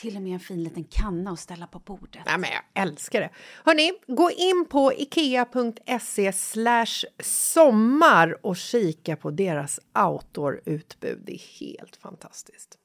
Till 0.00 0.16
och 0.16 0.22
med 0.22 0.32
en 0.32 0.40
fin 0.40 0.62
liten 0.62 0.84
kanna 0.84 1.30
att 1.30 1.40
ställa 1.40 1.66
på 1.66 1.78
bordet. 1.78 2.22
Ja, 2.26 2.38
men 2.38 2.50
jag 2.50 2.82
älskar 2.82 3.20
det. 3.20 3.30
Hörni, 3.64 3.92
gå 4.06 4.30
in 4.30 4.66
på 4.70 4.92
ikea.se 4.92 6.32
sommar 7.22 8.46
och 8.46 8.56
kika 8.56 9.16
på 9.16 9.30
deras 9.30 9.80
outdoor-utbud. 9.98 11.22
Det 11.26 11.32
är 11.32 11.60
helt 11.60 11.96
fantastiskt. 11.96 12.78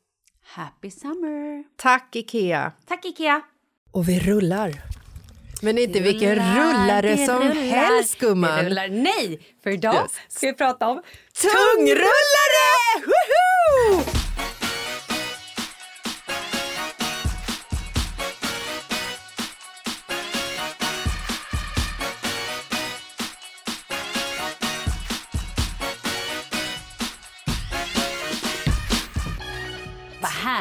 Happy 0.43 0.91
summer! 0.91 1.63
Tack, 1.75 2.15
Ikea! 2.15 2.71
Tack 2.87 3.05
Ikea! 3.05 3.41
Och 3.91 4.09
vi 4.09 4.19
rullar. 4.19 4.81
Men 5.61 5.77
inte 5.77 5.99
vilken 5.99 6.35
rullare 6.35 7.17
som 7.17 7.39
rullar, 7.41 7.53
helst, 7.53 8.19
gumman. 8.19 8.65
rullar. 8.65 8.87
Nej, 8.87 9.39
för 9.63 9.69
idag 9.69 10.07
ska 10.27 10.47
vi 10.47 10.53
prata 10.53 10.87
om 10.87 11.01
Tungrullare! 11.41 12.05
Woho! 13.05 14.24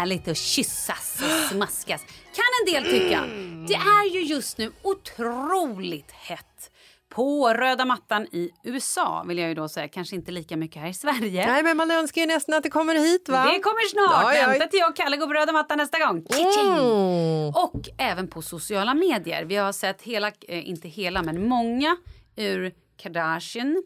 Härligt 0.04 0.28
att 0.28 0.36
kyssas 0.36 1.22
och 1.22 1.50
smaskas. 1.50 2.04
Kan 2.34 2.44
en 2.60 2.72
del 2.72 2.84
tycka. 2.84 3.20
Det 3.68 3.74
är 3.74 4.14
ju 4.14 4.20
just 4.20 4.58
nu 4.58 4.72
otroligt 4.82 6.10
hett. 6.10 6.70
På 7.14 7.48
röda 7.48 7.84
mattan 7.84 8.26
i 8.32 8.50
USA 8.64 9.24
vill 9.28 9.38
jag 9.38 9.48
ju 9.48 9.54
då 9.54 9.68
säga. 9.68 9.88
Kanske 9.88 10.16
inte 10.16 10.30
lika 10.30 10.56
mycket 10.56 10.82
här 10.82 10.88
i 10.88 10.94
Sverige. 10.94 11.46
Nej, 11.46 11.62
men 11.62 11.76
man 11.76 11.90
önskar 11.90 12.20
ju 12.20 12.26
nästan 12.26 12.54
att 12.54 12.62
det 12.62 12.70
kommer 12.70 12.94
hit, 12.94 13.28
va? 13.28 13.44
Det 13.44 13.60
kommer 13.60 13.88
snart. 13.88 14.34
Ja, 14.34 14.34
ja. 14.34 14.48
Vänta 14.48 14.66
till 14.66 14.78
jag 14.78 14.90
och 14.90 14.96
Kalle 14.96 15.16
går 15.16 15.26
på 15.26 15.32
röda 15.32 15.52
mattan 15.52 15.78
nästa 15.78 15.98
gång. 15.98 16.26
Mm. 16.30 17.48
Och 17.48 17.88
även 17.98 18.28
på 18.28 18.42
sociala 18.42 18.94
medier. 18.94 19.44
Vi 19.44 19.56
har 19.56 19.72
sett 19.72 20.02
hela, 20.02 20.32
eh, 20.48 20.68
inte 20.68 20.88
hela, 20.88 21.22
men 21.22 21.48
många 21.48 21.96
ur 22.36 22.72
Kardashian 22.96 23.82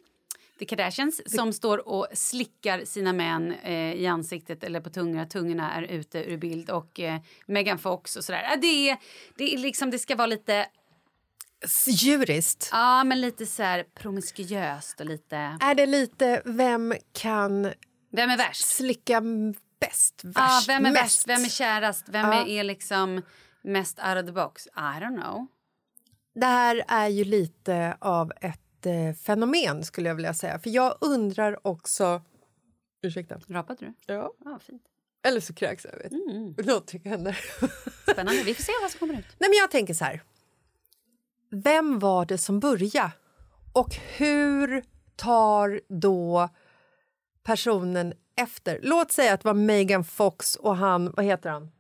The 0.59 0.65
Kardashians 0.65 1.21
som 1.37 1.53
står 1.53 1.89
och 1.89 2.07
slickar 2.13 2.85
sina 2.85 3.13
män 3.13 3.53
eh, 3.53 3.93
i 3.93 4.07
ansiktet 4.07 4.65
eller 4.65 4.81
på 4.81 4.91
tungorna. 4.91 5.27
Tungorna 5.27 5.73
är 5.75 5.83
ute 5.83 6.19
ur 6.19 6.37
bild. 6.37 6.71
Och 6.71 7.01
eh, 7.01 7.21
Megan 7.47 7.79
Fox 7.79 8.17
och 8.17 8.25
sådär. 8.25 8.47
Ja, 8.51 8.57
det, 8.57 8.97
det, 9.37 9.55
är 9.55 9.59
liksom, 9.59 9.91
det 9.91 9.99
ska 9.99 10.17
vara 10.17 10.27
lite... 10.27 10.67
Djuriskt. 11.89 12.69
Ja, 12.73 13.05
men 13.05 13.21
lite 13.21 13.47
så 13.47 13.63
här 13.63 13.85
promiskuöst 13.95 15.01
och 15.01 15.07
lite... 15.07 15.37
Är 15.61 15.75
det 15.75 15.87
lite 15.87 16.43
vem 16.45 16.95
kan 17.13 17.73
Vem 18.13 18.31
är 18.31 18.37
värst? 18.37 18.67
slicka 18.67 19.23
bäst, 19.81 20.21
Ja, 20.25 20.31
värst, 20.31 20.69
vem 20.69 20.87
är 20.87 20.91
mest? 20.93 21.05
värst? 21.05 21.29
Vem 21.29 21.45
är 21.45 21.49
kärast? 21.49 22.09
Vem 22.09 22.27
Ja. 22.27 22.35
är, 22.43 22.49
är 22.49 22.65
liksom 22.65 23.23
mest 23.63 23.99
out 23.99 24.17
of 24.21 24.27
the 24.27 24.33
box? 24.33 24.67
I 24.67 24.71
don't 25.01 25.23
know. 25.23 25.47
Det 26.35 26.47
här 26.47 26.85
är 26.89 27.09
ju 27.09 27.25
lite 27.25 27.97
av 28.01 28.33
ett 28.41 28.61
eh, 28.89 29.15
fenomen, 29.15 29.85
skulle 29.85 30.09
jag 30.09 30.15
vilja 30.15 30.35
säga. 30.35 30.59
För 30.59 30.71
jag 30.71 30.99
undrar 31.01 31.67
också... 31.67 32.23
Ursäkta. 33.03 33.41
Rapade 33.49 33.87
du? 33.87 34.15
Ja. 34.15 34.33
Ja, 34.45 34.59
fint. 34.59 34.83
Eller 35.23 35.41
så 35.41 35.55
kräks 35.55 35.87
jag. 35.93 35.99
Vet. 35.99 36.13
Mm. 36.13 36.55
Någonting 36.67 37.01
händer. 37.05 37.39
Spännande. 38.13 38.43
Vi 38.43 38.55
får 38.55 38.63
se 38.63 38.73
vad 38.83 38.91
som 38.91 38.99
kommer 38.99 39.15
ut. 39.15 39.27
Nej, 39.39 39.51
men 39.51 39.59
jag 39.59 39.71
tänker 39.71 39.95
så 39.95 40.05
här. 40.05 40.23
Vem 41.51 41.99
var 41.99 42.27
det 42.27 42.39
som 42.39 42.61
började? 42.61 43.13
Och 43.73 43.95
hur 43.95 44.85
tar 45.17 45.81
då 45.89 46.49
personen 47.43 48.13
efter. 48.37 48.81
Låt 48.83 49.13
säga 49.13 49.35
att 49.35 49.41
det 49.41 49.49
var 49.49 49.55
Megan 49.55 50.05
Fox 50.05 50.57
och 50.57 50.77
han, 50.77 51.13
vad 51.17 51.25
heter 51.25 51.51
han? 51.51 51.71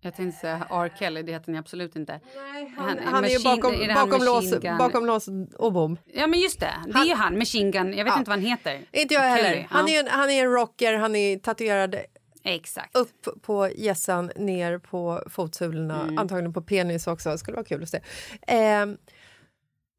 Jag 0.00 0.16
tänkte 0.16 0.40
säga 0.40 0.66
R. 0.70 0.92
Kelly, 0.98 1.22
det 1.22 1.32
heter 1.32 1.52
ni 1.52 1.58
absolut 1.58 1.96
inte. 1.96 2.20
Nej, 2.52 2.74
Han- 2.76 2.88
han, 2.88 2.98
han 3.04 3.24
är 3.24 3.28
ju 3.28 3.44
bakom, 3.44 3.74
är 3.74 3.88
han 3.88 4.10
bakom, 4.10 4.24
lås, 4.26 4.50
bakom 4.78 5.06
lås 5.06 5.28
och 5.56 5.72
bom. 5.72 5.98
Ja, 6.14 6.26
men 6.26 6.40
just 6.40 6.60
det. 6.60 6.74
Det 6.86 6.98
är 6.98 7.04
ju 7.04 7.14
han, 7.14 7.38
Machine 7.38 7.70
Gun. 7.70 7.92
Jag 7.96 8.04
vet 8.04 8.16
inte 8.16 8.30
vad 8.30 8.38
han 8.38 8.46
heter. 8.46 8.80
Inte 8.92 9.14
jag 9.14 9.36
Kelly, 9.36 9.48
heller. 9.48 9.66
Han, 9.70 9.86
ja. 9.88 9.94
är 9.94 10.00
en, 10.00 10.06
han 10.10 10.30
är 10.30 10.44
en 10.44 10.52
rocker, 10.52 10.94
han 10.94 11.16
är 11.16 11.38
tatuerad 11.38 11.96
Exakt. 12.44 12.96
upp 12.96 13.42
på 13.42 13.68
gässan, 13.76 14.30
ner 14.36 14.78
på 14.78 15.22
fotsulorna, 15.30 16.02
Mm. 16.02 16.18
antagligen 16.18 16.52
på 16.52 16.62
penis 16.62 17.06
också. 17.06 17.30
Det 17.30 17.38
skulle 17.38 17.54
vara 17.56 17.66
kul 17.66 17.82
att 17.82 17.88
se. 17.88 17.96
Eh, 18.46 18.86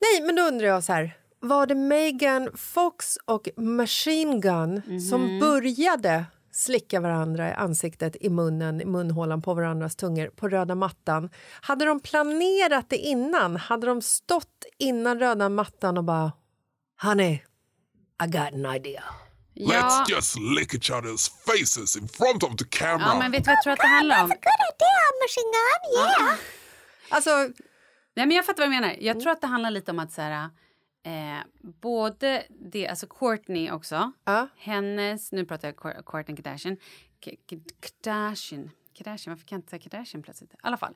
nej, 0.01 0.21
men 0.25 0.35
då 0.35 0.41
undrar 0.41 0.67
jag 0.67 0.83
så 0.83 0.93
här. 0.93 1.15
Var 1.39 1.65
det 1.67 1.75
Megan 1.75 2.49
Fox 2.57 3.17
och 3.25 3.49
Machine 3.57 4.41
Gun 4.41 4.81
Mhm. 4.87 4.99
som 4.99 5.39
började 5.39 6.25
slicka 6.59 6.99
varandra 6.99 7.49
i 7.49 7.53
ansiktet, 7.53 8.15
i 8.21 8.29
munnen, 8.29 8.81
i 8.81 8.85
munhålan 8.85 9.41
på 9.41 9.53
varandras 9.53 9.95
tungor 9.95 10.27
på 10.27 10.49
röda 10.49 10.75
mattan? 10.75 11.29
Hade 11.61 11.85
de 11.85 11.99
planerat 11.99 12.89
det 12.89 12.97
innan? 12.97 13.55
Hade 13.55 13.87
de 13.87 14.01
stått 14.01 14.65
innan 14.77 15.19
röda 15.19 15.49
mattan 15.49 15.97
och 15.97 16.03
bara 16.03 16.31
Honey, 17.01 17.33
I 18.23 18.27
got 18.27 18.53
an 18.53 18.75
idea. 18.75 19.03
Ja, 19.53 19.69
Let's 19.69 20.11
just 20.15 20.39
lick 20.39 20.73
each 20.73 20.91
other's 20.91 21.31
faces 21.45 21.97
in 21.97 22.07
front 22.07 22.43
of 22.43 22.55
the 22.55 22.65
camera. 22.65 23.07
ja, 23.07 23.19
men 23.19 23.31
vet 23.31 23.43
du 23.43 23.47
vad 23.47 23.57
jag 23.57 23.63
tror 23.63 23.73
att 23.73 23.79
det 23.79 23.87
handlar 23.87 24.23
om? 24.23 24.31
Alltså, 27.09 27.29
Nej, 28.15 28.25
men 28.25 28.37
jag 28.37 28.45
fattar 28.45 28.63
vad 28.63 28.67
du 28.71 28.75
menar. 28.81 28.95
Jag 28.99 29.19
tror 29.19 29.31
att 29.31 29.41
det 29.41 29.47
handlar 29.47 29.71
lite 29.71 29.91
om 29.91 29.99
att 29.99 30.11
så 30.11 30.21
här, 30.21 30.49
eh, 31.03 31.39
både 31.61 32.43
det, 32.49 32.87
alltså 32.87 33.07
Courtney 33.07 33.71
också, 33.71 34.11
Ja. 34.25 34.47
hennes, 34.57 35.31
nu 35.31 35.45
pratar 35.45 35.67
jag 35.67 35.75
Cour- 35.75 36.03
Courtney 36.05 36.35
Kardashian, 36.37 36.77
K- 37.25 37.31
Kardashian, 37.79 38.69
Kardashian, 38.93 39.31
varför 39.35 39.47
kan 39.47 39.55
jag 39.55 39.59
inte 39.59 39.69
säga 39.69 39.79
Kardashian 39.89 40.23
plötsligt? 40.23 40.53
I 40.53 40.57
alla 40.61 40.77
fall. 40.77 40.93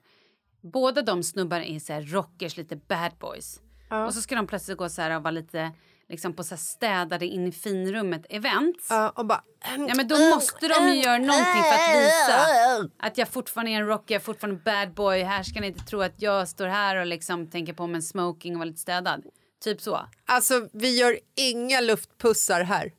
Båda 0.62 1.02
de 1.02 1.24
snubbarna 1.24 1.66
är 1.66 1.80
så 1.80 1.94
här 1.94 2.02
rockers, 2.02 2.58
lite 2.58 2.76
bad 2.76 3.12
boys. 3.20 3.60
Och 4.08 4.14
så 4.14 4.22
ska 4.22 4.36
de 4.36 4.48
plötsligt 4.48 4.78
gå 4.78 4.90
så 4.90 5.02
här 5.02 5.16
och 5.18 5.24
vara 5.24 5.32
lite 5.32 5.72
liksom 6.10 6.34
på 6.34 6.44
så 6.44 6.56
här 6.56 6.60
städade 6.60 7.26
in 7.26 7.48
i 7.48 7.52
finrummet 7.52 8.26
events. 8.30 8.88
ja, 8.90 9.10
och 9.10 9.26
bara... 9.26 9.44
Ja, 9.88 9.94
men 9.96 10.08
då 10.08 10.18
måste 10.18 10.68
de 10.68 10.88
ju 10.90 10.96
göra 11.04 11.18
någonting 11.18 11.64
för 11.64 11.74
att 11.74 11.98
visa 12.06 12.90
att 13.00 13.18
jag 13.18 13.28
fortfarande 13.28 13.72
är 13.72 13.76
en 13.76 13.88
rocker, 13.88 14.16
jag 14.16 14.20
är 14.20 14.24
fortfarande 14.24 14.62
bad 14.66 14.94
boy. 14.94 15.22
Här 15.24 15.44
ska 15.44 15.62
ni 15.62 15.68
inte 15.68 15.84
tro 15.86 16.02
att 16.02 16.22
jag 16.22 16.48
står 16.48 16.68
här 16.68 16.96
och 16.96 17.06
liksom 17.06 17.48
tänker 17.50 17.74
på 17.74 17.88
mig 17.88 17.96
en 17.96 18.02
smoking 18.04 18.54
och 18.56 18.60
var 18.60 18.66
lite 18.66 18.80
städad. 18.80 19.24
Typ 19.64 19.82
så. 19.82 20.10
Alltså, 20.26 20.70
vi 20.74 21.00
gör 21.00 21.20
inga 21.36 21.82
luftpussar 21.82 22.64
här. 22.64 22.92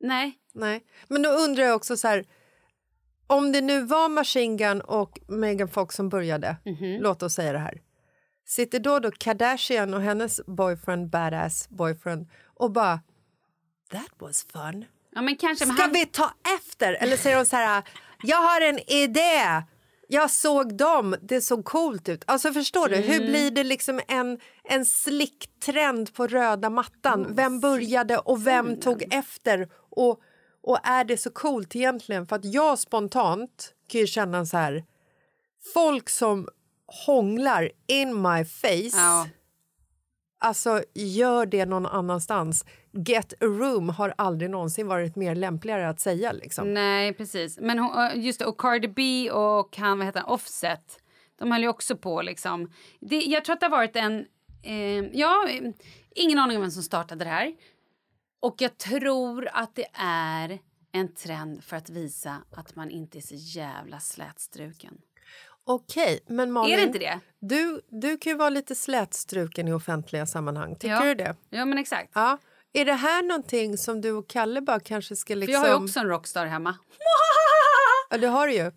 Nej. 0.00 0.38
Nej. 0.54 0.84
Men 1.08 1.22
då 1.22 1.30
undrar 1.30 1.64
jag 1.64 1.76
också 1.76 1.96
så 1.96 2.08
här... 2.08 2.24
Om 3.26 3.52
det 3.52 3.60
nu 3.60 3.82
var 3.82 4.08
Machine 4.08 4.56
Gun 4.56 4.80
och 4.80 5.18
Megan 5.28 5.68
Fox 5.68 5.96
som 5.96 6.08
började, 6.08 6.56
låt 7.00 7.22
oss 7.22 7.34
säga 7.34 7.52
det 7.52 7.58
här. 7.58 7.80
Sitter 8.46 8.80
då 8.80 8.98
då 8.98 9.10
Kardashian 9.10 9.94
och 9.94 10.02
hennes 10.02 10.40
boyfriend, 10.46 11.10
badass 11.10 11.68
boyfriend 11.68 12.28
och 12.54 12.72
bara 12.72 13.00
That 13.90 14.12
was 14.18 14.46
fun. 14.52 14.84
Ja, 15.14 15.22
men 15.22 15.36
kanske. 15.36 15.66
Ska 15.66 15.82
han, 15.82 15.92
vi 15.92 16.06
ta 16.06 16.34
efter? 16.56 16.92
Eller 16.92 17.16
säger 17.16 17.36
de 17.36 17.44
så 17.44 17.56
här 17.56 17.82
Jag 18.22 18.36
har 18.36 18.60
en 18.60 18.90
idé. 18.90 19.62
Jag 20.10 20.30
såg 20.30 20.76
dem, 20.76 21.16
det 21.22 21.40
såg 21.40 21.64
coolt 21.64 22.08
ut. 22.08 22.24
Alltså 22.26 22.52
förstår 22.52 22.88
du, 22.88 22.96
hur 22.96 23.14
Mm. 23.20 23.26
blir 23.30 23.50
det 23.50 23.64
liksom 23.64 24.00
en, 24.08 24.38
en 24.64 24.84
slicktrend 24.84 26.14
på 26.14 26.26
röda 26.26 26.70
mattan? 26.70 27.26
Vem 27.34 27.60
började 27.60 28.18
och 28.18 28.46
vem 28.46 28.80
tog 28.80 29.14
efter? 29.14 29.68
Och, 29.74 30.20
och 30.62 30.78
är 30.82 31.04
det 31.04 31.16
så 31.16 31.30
coolt 31.30 31.76
egentligen? 31.76 32.26
För 32.26 32.36
att 32.36 32.44
jag 32.44 32.78
spontant 32.78 33.74
kan 33.88 34.00
ju 34.00 34.06
känna 34.06 34.46
så 34.46 34.56
här 34.56 34.84
folk 35.74 36.08
som 36.08 36.48
hånglar 37.06 37.70
in 37.86 38.22
my 38.22 38.44
face 38.44 38.96
Ja. 38.98 39.26
Alltså, 40.38 40.82
gör 40.94 41.46
det 41.46 41.64
någon 41.66 41.86
annanstans. 41.86 42.64
Get 42.92 43.32
a 43.32 43.46
room 43.46 43.88
har 43.88 44.14
aldrig 44.18 44.50
någonsin 44.50 44.86
varit 44.86 45.16
mer 45.16 45.34
lämpligare 45.34 45.88
att 45.88 46.00
säga. 46.00 46.32
Liksom. 46.32 46.74
Nej, 46.74 47.12
precis. 47.14 47.58
Men 47.58 47.78
hon, 47.78 48.04
eh, 48.04 48.24
just 48.24 48.38
det, 48.38 48.46
och 48.46 48.60
Cardi 48.60 48.88
B 48.88 49.30
och 49.30 49.76
han, 49.76 49.98
vad 49.98 50.06
heter 50.06 50.20
han, 50.20 50.30
Offset. 50.30 50.98
De 51.38 51.52
höll 51.52 51.62
ju 51.62 51.68
också 51.68 51.96
på 51.96 52.22
liksom. 52.22 52.72
Det, 53.00 53.16
jag 53.16 53.44
tror 53.44 53.54
att 53.54 53.60
det 53.60 53.66
har 53.66 53.70
varit 53.70 53.96
en... 53.96 54.26
Eh, 54.62 55.04
ja, 55.12 55.48
eh, 55.48 55.72
ingen 56.14 56.38
aning 56.38 56.56
om 56.56 56.62
vem 56.62 56.70
som 56.70 56.82
startade 56.82 57.24
det 57.24 57.30
här. 57.30 57.54
Och 58.40 58.54
jag 58.58 58.78
tror 58.78 59.48
att 59.52 59.74
det 59.74 59.86
är 60.02 60.58
en 60.92 61.14
trend 61.14 61.64
för 61.64 61.76
att 61.76 61.90
visa 61.90 62.36
att 62.50 62.76
man 62.76 62.90
inte 62.90 63.18
är 63.18 63.22
så 63.22 63.34
jävla 63.34 64.00
slätstruken. 64.00 64.98
Okej, 65.70 66.20
men 66.26 66.52
Malin, 66.52 66.72
Är 66.72 66.76
det 66.76 66.82
inte 66.86 66.98
det? 66.98 67.20
Du, 67.40 67.80
du 67.90 68.18
kan 68.18 68.32
ju 68.32 68.36
vara 68.38 68.50
lite 68.50 68.74
slätstruken 68.74 69.68
i 69.68 69.72
offentliga 69.72 70.26
sammanhang. 70.26 70.74
Tycker 70.76 70.94
Ja. 70.94 71.04
du 71.04 71.14
det? 71.14 71.36
Ja, 71.50 71.64
men 71.64 71.78
exakt. 71.78 72.10
Ja. 72.14 72.38
Är 72.72 72.84
det 72.84 72.92
här 72.94 73.22
någonting 73.22 73.78
som 73.78 74.00
du 74.00 74.12
och 74.12 74.28
Kalle 74.28 74.60
bara 74.60 74.80
kanske 74.80 75.16
ska 75.16 75.34
För 75.34 75.38
liksom... 75.38 75.52
jag 75.52 75.60
har 75.60 75.68
ju 75.68 75.74
också 75.84 76.00
en 76.00 76.06
rockstar 76.08 76.46
hemma. 76.46 76.76
Ja, 78.10 78.18
det 78.18 78.26
har 78.26 78.46
du 78.46 78.52
ju. 78.54 78.72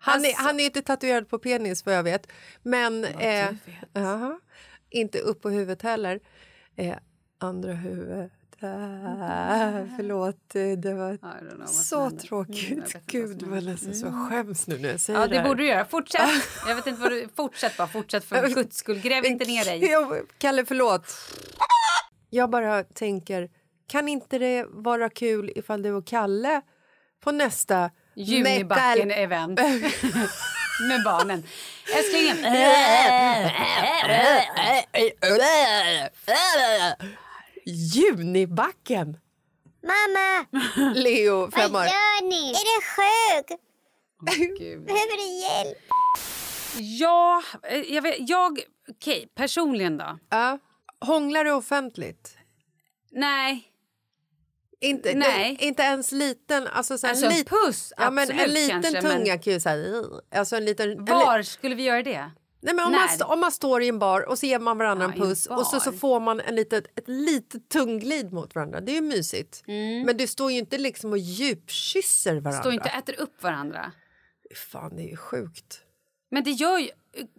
Han, 0.00 0.24
är, 0.24 0.28
Alltså- 0.28 0.42
han 0.42 0.60
är 0.60 0.64
inte 0.64 0.82
tatuerad 0.82 1.28
på 1.28 1.38
penis 1.38 1.86
vad 1.86 1.94
jag 1.94 2.02
vet. 2.02 2.26
Men... 2.62 3.04
eh, 3.04 3.50
jaha. 3.92 4.40
inte 4.90 5.18
upp 5.18 5.42
på 5.42 5.50
huvudet 5.50 5.82
heller. 5.82 6.20
Eh, 6.76 6.94
andra 7.40 7.72
huvudet. 7.72 8.32
Ah, 8.64 9.86
förlåt, 9.96 10.36
det 10.52 10.94
var 10.94 11.16
know 11.16 11.58
vad 11.58 11.68
så. 11.70 12.00
Mm, 12.00 12.18
tråkigt. 12.18 12.94
vad 12.94 13.06
Gud, 13.06 13.38
det 13.38 13.46
var 13.46 13.54
händer. 13.54 13.72
nästan 13.72 13.94
så 13.94 14.06
jag 14.06 14.28
skäms 14.30 14.66
nu 14.66 14.78
när 14.78 14.88
jag 14.90 15.00
säger 15.00 15.20
Ja, 15.20 15.26
det 15.26 15.32
det 15.34 15.40
här. 15.40 15.48
borde 15.48 15.62
du 15.62 15.68
göra. 15.68 15.84
Fortsätt. 15.84 16.20
Jag 16.68 16.74
vet 16.76 16.86
inte 16.86 17.00
vad 17.02 17.10
du... 17.12 17.28
Fortsätt 17.36 17.76
bara. 17.76 17.88
Fortsätt 17.88 18.24
för 18.24 18.48
guds 18.48 18.76
skull. 18.76 19.00
Gräv 19.00 19.24
inte 19.24 19.44
ner 19.44 19.64
dig. 19.64 20.24
Kalle, 20.38 20.64
förlåt. 20.64 21.14
Jag 22.30 22.50
bara 22.50 22.84
tänker, 22.84 23.48
kan 23.88 24.08
inte 24.08 24.38
det 24.38 24.64
vara 24.68 25.10
kul 25.10 25.52
ifall 25.56 25.82
du 25.82 25.92
och 25.92 26.06
Kalle 26.06 26.60
på 27.24 27.32
nästa 27.32 27.90
Junibacken-event. 28.16 29.60
Med 30.88 31.02
barnen. 31.04 31.42
Älsklingen. 31.96 32.36
Junibacken! 37.66 39.16
Mamma, 39.82 40.46
Leo, 40.94 41.50
fem 41.50 41.72
vad 41.72 41.82
år. 41.82 41.86
gör 41.86 42.28
ni? 42.28 42.50
Är 42.50 42.64
det 42.64 42.84
sjuk? 42.94 43.60
Gud. 44.58 44.84
Behöver 44.86 45.16
du 45.16 45.40
hjälp? 45.42 45.78
Ja, 46.78 47.42
eh, 47.62 47.78
jag 47.94 48.02
vet, 48.02 48.16
jag... 48.28 48.60
Okej, 48.90 49.28
personligen 49.34 49.98
då? 49.98 50.18
Ja. 50.30 50.58
Hånglar 51.00 51.44
du 51.44 51.52
offentligt? 51.52 52.36
Nej. 53.10 53.70
Inte, 54.80 55.14
Nej. 55.14 55.56
inte 55.60 55.82
ens 55.82 56.12
liten, 56.12 56.66
alltså, 56.66 56.98
så 56.98 57.06
Alltså, 57.06 57.28
lit- 57.28 57.48
puss, 57.48 57.92
ja, 57.96 58.10
men 58.10 58.30
En 58.30 58.50
liten 58.50 58.82
kanske, 58.82 59.00
tunga 59.02 59.18
men- 59.18 59.38
kan 59.38 59.52
ju 59.52 59.60
säga... 59.60 60.02
Alltså 60.34 60.56
en 60.56 60.64
liten, 60.64 60.90
en 60.90 60.96
li- 61.04 61.12
Var 61.12 61.42
skulle 61.42 61.74
vi 61.74 61.82
göra 61.82 62.02
det? 62.02 62.30
Nej, 62.64 62.74
men 62.74 62.84
om, 62.84 62.92
När? 62.92 63.18
man, 63.18 63.32
om 63.32 63.40
man 63.40 63.52
står 63.52 63.82
i 63.82 63.88
en 63.88 63.98
bar 63.98 64.28
och 64.28 64.38
så 64.38 64.46
ger 64.46 64.58
man 64.58 64.78
varandra 64.78 65.06
Ja, 65.06 65.12
en 65.12 65.20
puss 65.20 65.46
och 65.46 65.66
så, 65.66 65.80
så 65.80 65.92
får 65.92 66.20
man 66.20 66.40
en 66.40 66.54
litet, 66.54 66.98
ett 66.98 67.08
litet 67.08 67.68
tungglid 67.68 68.32
mot 68.32 68.54
varandra. 68.54 68.80
Det 68.80 68.92
är 68.92 68.94
ju 68.94 69.00
mysigt. 69.00 69.62
Mm. 69.66 70.02
Men 70.06 70.16
du 70.16 70.26
står 70.26 70.52
ju 70.52 70.58
inte 70.58 70.78
liksom 70.78 71.12
och 71.12 71.18
djupkysser 71.18 72.34
varandra. 72.34 72.60
Stå 72.60 72.72
inte 72.72 72.88
och 72.88 72.96
äter 72.98 73.20
upp 73.20 73.42
varandra. 73.42 73.92
Fan, 74.70 74.96
det 74.96 75.02
är 75.02 75.08
ju 75.10 75.16
sjukt. 75.16 75.80
Men 76.30 76.44
det 76.44 76.50
gör 76.50 76.78
ju... 76.78 76.88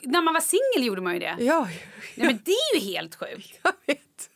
När 0.02 0.22
man 0.22 0.34
var 0.34 0.42
singel 0.42 0.88
gjorde 0.88 1.02
man 1.02 1.14
ju 1.14 1.20
det. 1.20 1.36
Ja, 1.40 1.68
Nej, 2.16 2.28
men 2.28 2.40
det 2.46 2.52
är 2.52 2.76
ju 2.80 2.94
helt 2.94 3.16
sjukt. 3.16 3.60
jag 3.64 3.74
vet. 3.88 4.30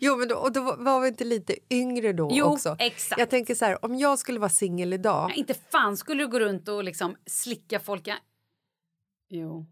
Jo, 0.00 0.16
men 0.16 0.28
då, 0.28 0.34
och 0.36 0.52
då 0.52 0.76
var 0.78 1.00
vi 1.00 1.08
inte 1.08 1.24
lite 1.24 1.56
yngre 1.70 2.12
då 2.12 2.28
Jo, 2.32 2.44
också? 2.46 2.76
exakt. 2.78 3.18
Jag 3.18 3.30
tänker 3.30 3.54
så 3.54 3.64
här, 3.64 3.84
om 3.84 3.98
jag 3.98 4.18
skulle 4.18 4.38
vara 4.38 4.50
singel 4.50 4.92
idag... 4.92 5.28
Nej, 5.28 5.38
inte 5.38 5.54
fan 5.54 5.96
skulle 5.96 6.22
du 6.22 6.28
gå 6.28 6.38
runt 6.38 6.68
och 6.68 6.84
liksom 6.84 7.16
slicka 7.26 7.80
folk... 7.80 8.08
Jo, 9.28 9.66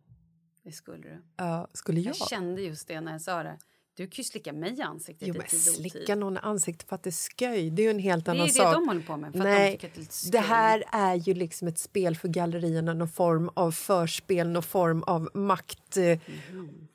det 0.69 0.75
skulle 0.77 1.03
du. 1.03 1.23
ja, 1.37 1.69
skulle 1.75 2.01
jag? 2.01 2.17
Jag 2.21 2.29
kände 2.29 2.63
just 2.63 2.89
det 2.89 3.01
när 3.01 3.13
jag 3.13 3.23
sa 3.23 3.43
det. 3.43 3.59
Du 3.95 4.07
kan 4.07 4.17
ju 4.17 4.25
slicka 4.25 4.53
mig 4.53 4.79
i 4.79 4.83
ansiktet 4.83 5.29
Jo, 5.29 5.35
i 5.35 5.39
men 5.39 5.47
tid 5.47 5.61
slicka 5.61 6.15
någon 6.15 6.37
i 6.37 6.41
ansiktet 6.43 6.89
för 6.89 6.95
att 6.97 7.03
det 7.03 7.11
är 7.11 7.39
sköj, 7.39 7.71
det 7.71 7.83
är 7.83 7.85
ju 7.85 7.91
en 7.91 7.99
helt 7.99 8.25
Det 8.25 8.31
är 8.31 8.35
annan 8.35 8.47
ju 8.47 8.53
det 8.53 8.59
sak. 8.59 8.75
de 8.75 8.89
håller 8.89 9.01
på 9.03 9.17
med, 9.17 9.33
för 9.33 9.39
att 9.39 9.45
de 9.45 9.51
Nej, 9.51 9.73
tycker 9.73 9.89
att 9.89 9.95
det 9.95 10.29
är 10.29 10.33
det 10.33 10.39
här 10.39 10.85
är 10.93 11.15
ju 11.15 11.35
liksom 11.35 11.69
ett 11.69 11.79
spel 11.79 12.17
för 12.17 12.29
gallerierna, 12.29 12.95
någon 12.95 13.09
form 13.09 13.51
av 13.55 13.73
förspel, 13.73 14.49
någon 14.49 14.63
form 14.63 15.03
av 15.03 15.31
makt. 15.35 15.97
eh, 15.97 16.19
Mhm. 16.53 16.89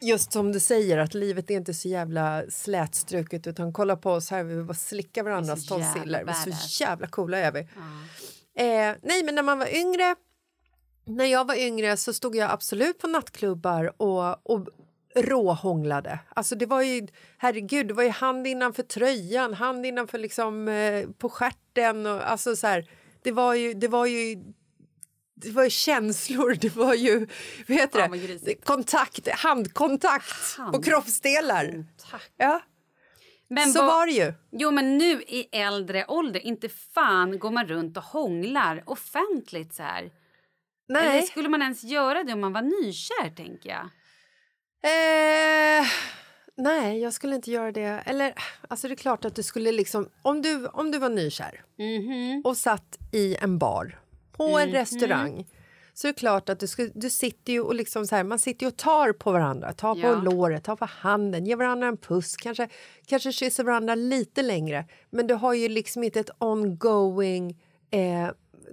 Just 0.00 0.32
som 0.32 0.52
du 0.52 0.60
säger, 0.60 0.98
att 0.98 1.14
livet 1.14 1.50
är 1.50 1.54
inte 1.54 1.74
så 1.74 1.88
jävla 1.88 2.42
slätstruket 2.50 3.46
utan 3.46 3.72
kolla 3.72 3.96
på 3.96 4.10
oss 4.12 4.30
här, 4.30 4.44
vi 4.44 4.62
bara 4.62 4.74
slicka 4.74 5.22
varandras 5.22 5.66
tonsiller. 5.66 6.24
Vi 6.24 6.30
är 6.30 6.52
så 6.52 6.84
jävla 6.84 7.06
coola 7.06 7.38
är 7.38 7.52
vi. 7.52 7.60
Eh, 7.60 8.94
nej, 9.02 9.22
men 9.24 9.34
när 9.34 9.42
man 9.42 9.58
var 9.58 9.74
yngre 9.76 10.16
när 11.08 11.24
jag 11.24 11.46
var 11.46 11.54
yngre 11.54 11.96
så 11.96 12.12
stod 12.12 12.36
jag 12.36 12.50
absolut 12.50 12.98
på 12.98 13.06
nattklubbar 13.06 13.92
och, 14.02 14.50
och 14.52 14.68
råhånglade. 15.16 16.18
Alltså 16.28 16.54
det 16.54 16.66
var 16.66 16.82
ju, 16.82 17.06
herregud, 17.38 17.88
det 17.88 17.94
var 17.94 18.02
ju 18.02 18.10
hand 18.10 18.46
innanför 18.46 18.82
tröjan, 18.82 19.54
hand 19.54 19.86
innanför 19.86 20.18
liksom 20.18 20.68
eh, 20.68 21.06
på 21.18 21.28
stjärten 21.28 22.06
och 22.06 22.30
alltså 22.30 22.56
så 22.56 22.66
här, 22.66 22.90
det 23.22 23.32
var 23.32 23.54
ju, 23.54 23.74
det 23.74 23.88
var 23.88 24.06
ju 24.06 24.36
det 25.34 25.50
var 25.50 25.64
ju 25.64 25.70
känslor, 25.70 26.54
det 26.60 26.76
var 26.76 26.94
ju 26.94 27.26
vad 27.68 27.78
heter 27.78 27.98
det? 27.98 28.08
kontakt, 28.64 29.28
handkontakt 29.28 30.56
på 30.56 30.62
Hand- 30.62 30.84
kroppsdelar. 30.84 31.86
Tack. 32.10 32.30
Ja, 32.36 32.60
Men 33.48 33.72
så 33.72 33.86
var 33.86 34.06
det 34.06 34.12
ju. 34.12 34.34
Jo, 34.52 34.70
men 34.70 34.98
nu 34.98 35.22
i 35.22 35.48
äldre 35.52 36.04
ålder, 36.08 36.40
inte 36.40 36.68
fan 36.68 37.38
går 37.38 37.50
man 37.50 37.66
runt 37.66 37.96
och 37.96 38.02
hånglar 38.02 38.82
offentligt 38.86 39.74
så 39.74 39.82
här. 39.82 40.10
Eller 40.88 41.00
Nej. 41.00 41.22
skulle 41.22 41.48
man 41.48 41.62
ens 41.62 41.84
göra 41.84 42.24
det 42.24 42.32
om 42.32 42.40
man 42.40 42.52
var 42.52 42.62
nykär, 42.62 43.36
tänker 43.36 43.68
jag? 43.70 43.88
Eh, 44.84 45.86
nej, 46.56 46.98
jag 47.00 47.12
skulle 47.12 47.34
inte 47.34 47.50
göra 47.50 47.72
det. 47.72 48.02
Eller, 48.06 48.34
alltså 48.68 48.88
det 48.88 48.94
är 48.94 48.96
klart 48.96 49.24
att 49.24 49.34
du 49.36 49.42
skulle 49.42 49.72
liksom... 49.72 50.08
Om 50.22 50.42
du, 50.42 50.66
om 50.66 50.90
du 50.90 50.98
var 50.98 51.08
nykär 51.08 51.64
Mhm. 51.78 52.42
och 52.44 52.56
satt 52.56 52.98
i 53.12 53.36
en 53.36 53.58
bar 53.58 53.98
på 54.32 54.58
en 54.58 54.68
restaurang 54.70 55.46
så 55.94 56.08
är 56.08 56.12
det 56.12 56.18
klart 56.18 56.48
att 56.48 56.60
du, 56.60 56.66
skulle, 56.66 56.90
du 56.94 57.10
sitter 57.10 57.52
ju 57.52 57.60
och 57.60 57.74
liksom 57.74 58.06
så 58.06 58.16
här, 58.16 58.24
man 58.24 58.38
sitter 58.38 58.66
och 58.66 58.76
tar 58.76 59.12
på 59.12 59.32
varandra. 59.32 59.72
Tar 59.72 59.94
på 59.94 60.00
Ja. 60.00 60.14
låret, 60.22 60.64
tar 60.64 60.76
på 60.76 60.84
handen, 60.84 61.46
ger 61.46 61.56
varandra 61.56 61.86
en 61.88 61.96
puss, 61.96 62.36
kanske, 62.36 62.68
kanske 63.06 63.32
kysser 63.32 63.64
varandra 63.64 63.94
lite 63.94 64.42
längre. 64.42 64.84
Men 65.10 65.26
du 65.26 65.34
har 65.34 65.54
ju 65.54 65.68
liksom 65.68 66.04
inte 66.04 66.20
ett 66.20 66.30
ongoing... 66.38 67.50
Eh, 67.90 68.28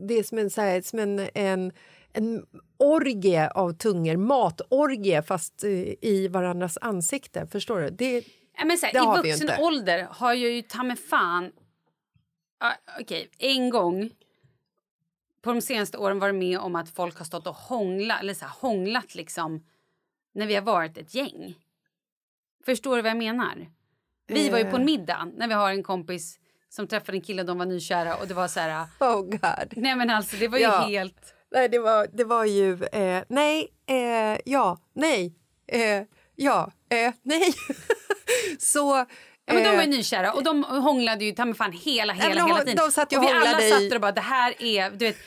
det 0.07 0.13
är 0.19 0.23
som 0.23 0.37
en, 0.37 0.49
så 0.49 0.61
här, 0.61 0.81
som 0.81 0.99
en, 0.99 1.29
en, 1.33 1.71
en 2.17 2.45
orgie 2.77 3.49
av 3.49 3.71
tungor, 3.73 4.17
matorgie 4.17 5.21
fast 5.21 5.63
eh, 5.63 5.69
i 6.01 6.27
varandras 6.31 6.77
ansikte. 6.81 7.47
Förstår 7.47 7.79
du? 7.81 7.89
Det, 7.89 8.23
Ja, 8.57 8.65
men 8.65 8.77
så 8.77 8.85
här, 8.85 8.99
har 8.99 9.25
I 9.25 9.31
vuxen 9.31 9.49
inte. 9.49 9.61
ålder 9.61 10.07
har 10.11 10.33
jag 10.33 10.51
ju 10.51 10.61
ta 10.61 10.83
mig 10.83 10.95
fan... 10.97 11.51
Ah, 12.59 12.71
Okej, 12.99 13.29
en 13.37 13.69
gång 13.69 14.09
på 15.41 15.51
de 15.53 15.61
senaste 15.61 15.97
åren 15.97 16.19
varit 16.19 16.35
med 16.35 16.59
om 16.59 16.75
att 16.75 16.89
folk 16.89 17.17
har 17.17 17.25
stått 17.25 17.47
och 17.47 17.55
hånglat, 17.55 18.19
eller 18.21 18.33
så 18.33 18.45
här, 18.45 18.51
hånglat 18.59 19.15
liksom 19.15 19.63
när 20.33 20.45
vi 20.47 20.55
har 20.55 20.61
varit 20.61 20.97
ett 20.97 21.15
gäng. 21.15 21.55
Förstår 22.65 22.95
du 22.95 23.01
vad 23.01 23.09
jag 23.11 23.17
menar? 23.17 23.67
Vi 24.27 24.49
var 24.49 24.57
ju 24.57 24.63
på 24.65 24.75
en 24.75 24.81
Eh. 24.81 24.85
middag 24.85 25.27
när 25.37 25.47
vi 25.47 25.53
har 25.53 25.69
en 25.71 25.83
kompis 25.83 26.39
som 26.69 26.87
träffade 26.87 27.17
en 27.17 27.21
kille 27.21 27.41
och 27.41 27.47
de 27.47 27.57
var 27.57 27.65
nykära 27.65 28.15
och 28.15 28.27
det 28.27 28.33
var 28.33 28.47
så 28.47 28.59
här... 28.59 28.85
oh 28.99 29.21
God. 29.21 29.73
Nej 29.75 29.95
men 29.95 30.09
alltså 30.09 30.37
det 30.37 30.47
var 30.47 30.57
ju 30.57 30.63
Ja. 30.63 30.79
helt... 30.87 31.34
Nej, 31.51 31.69
det 31.69 31.79
var, 31.79 32.07
det 32.13 32.23
var 32.23 32.45
ju... 32.45 32.83
Eh, 32.83 33.23
nej, 33.29 33.67
eh, 33.87 34.39
ja, 34.45 34.77
nej, 34.93 35.33
eh, 35.67 36.03
ja, 36.35 36.71
eh, 36.89 37.13
nej. 37.23 37.53
så... 38.59 39.05
Ja, 39.47 39.53
men 39.53 39.63
de 39.63 39.69
eh, 39.69 39.75
var 39.75 39.81
ju 39.83 39.89
nykära 39.89 40.31
och 40.33 40.43
de 40.43 40.63
hånglade 40.63 41.25
ju 41.25 41.31
ta 41.31 41.53
fan 41.53 41.71
hela, 41.71 42.13
hela, 42.13 42.27
men 42.29 42.37
de- 42.37 42.47
hela 42.47 42.59
tiden. 42.59 42.75
de 42.85 42.91
satt 42.91 43.11
och 43.11 43.17
och 43.17 43.23
vi 43.23 43.27
alla 43.31 43.59
satt 43.59 43.81
i- 43.81 43.89
där 43.89 43.95
och 43.95 44.01
bara 44.01 44.11
det 44.11 44.21
här 44.21 44.61
är, 44.63 44.89
du 44.91 45.05
vet, 45.05 45.17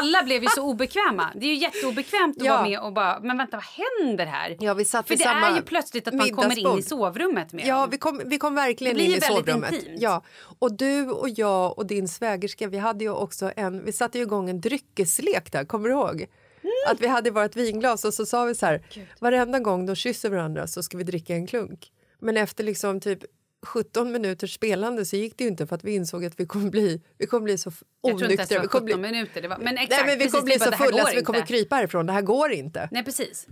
alla 0.00 0.22
blev 0.22 0.42
ju 0.42 0.48
så 0.48 0.62
obekväma. 0.62 1.30
Det 1.34 1.46
är 1.46 1.50
ju 1.50 1.54
jätteobekvämt 1.56 2.36
att 2.40 2.44
Ja. 2.46 2.52
vara 2.52 2.62
med 2.68 2.80
och 2.80 2.92
bara, 2.92 3.20
men 3.20 3.38
vänta 3.38 3.56
vad 3.56 3.64
händer 3.64 4.26
här? 4.26 4.56
Ja, 4.60 4.74
vi 4.74 4.84
satt 4.84 5.08
För 5.08 5.16
det 5.16 5.24
är 5.24 5.56
ju 5.56 5.62
plötsligt 5.62 6.08
att 6.08 6.14
man 6.14 6.30
kommer 6.34 6.58
in 6.58 6.78
i 6.78 6.82
sovrummet 6.82 7.52
med 7.52 7.66
Ja, 7.66 7.86
vi 7.90 7.98
kom, 7.98 8.22
vi 8.24 8.38
kom 8.38 8.54
verkligen 8.54 8.98
in 9.00 9.10
i 9.14 9.20
sovrummet. 9.20 9.72
intimt. 9.72 9.96
Ja. 10.00 10.22
Och 10.58 10.72
du 10.76 11.06
och 11.10 11.28
jag 11.28 11.78
och 11.78 11.86
din 11.86 12.08
svägerska, 12.08 12.66
vi 12.68 12.78
hade 12.78 13.04
ju 13.04 13.10
också 13.10 13.52
en, 13.56 13.84
vi 13.84 13.92
satte 13.92 14.18
ju 14.18 14.24
igång 14.24 14.50
en 14.50 14.60
dryckeslek 14.60 15.52
där, 15.52 15.64
kommer 15.64 15.88
du 15.88 15.94
ihåg? 15.94 16.14
Mm. 16.62 16.72
Att 16.86 17.00
vi 17.00 17.06
hade 17.06 17.30
vårt 17.30 17.56
vinglas 17.56 18.04
och 18.04 18.14
så 18.14 18.26
sa 18.26 18.44
vi 18.44 18.54
så 18.54 18.66
här, 18.66 18.82
varenda 19.20 19.58
gång 19.58 19.86
de 19.86 19.96
kysser 19.96 20.30
varandra 20.30 20.66
så 20.66 20.82
ska 20.82 20.96
vi 20.98 21.04
dricka 21.04 21.34
en 21.34 21.46
klunk. 21.46 21.92
Men 22.20 22.36
efter 22.36 22.64
liksom 22.64 23.00
typ 23.00 23.18
17 23.66 24.12
minuters 24.12 24.54
spelande 24.54 25.04
så 25.04 25.16
gick 25.16 25.38
det 25.38 25.44
ju 25.44 25.50
inte 25.50 25.66
för 25.66 25.76
att 25.76 25.84
vi 25.84 25.94
insåg 25.94 26.24
att 26.24 26.40
vi 26.40 26.46
kommer 26.46 26.70
bli, 26.70 27.02
vi 27.18 27.26
kommer 27.26 27.44
bli 27.44 27.58
så 27.58 27.72
onyktra. 28.00 28.60
Vi 28.62 28.66
kommer 28.68 28.68
17 28.68 28.84
bli, 28.84 28.96
minuter. 28.96 29.42
Det 29.42 29.48
var, 29.48 29.58
men 29.58 29.78
exakt, 29.78 29.90
nej, 29.90 30.00
men 30.06 30.18
vi 30.18 30.24
precis, 30.24 30.32
kommer 30.32 30.44
bli 30.44 30.58
så 30.58 30.72
fulla 30.72 31.06
så 31.06 31.16
vi 31.16 31.22
kommer 31.22 31.46
krypa 31.46 31.76
härifrån. 31.76 32.06
Det 32.06 32.12
här 32.12 32.22
går 32.22 32.52
inte. 32.52 32.88
Nej, 32.92 33.04
precis. 33.04 33.46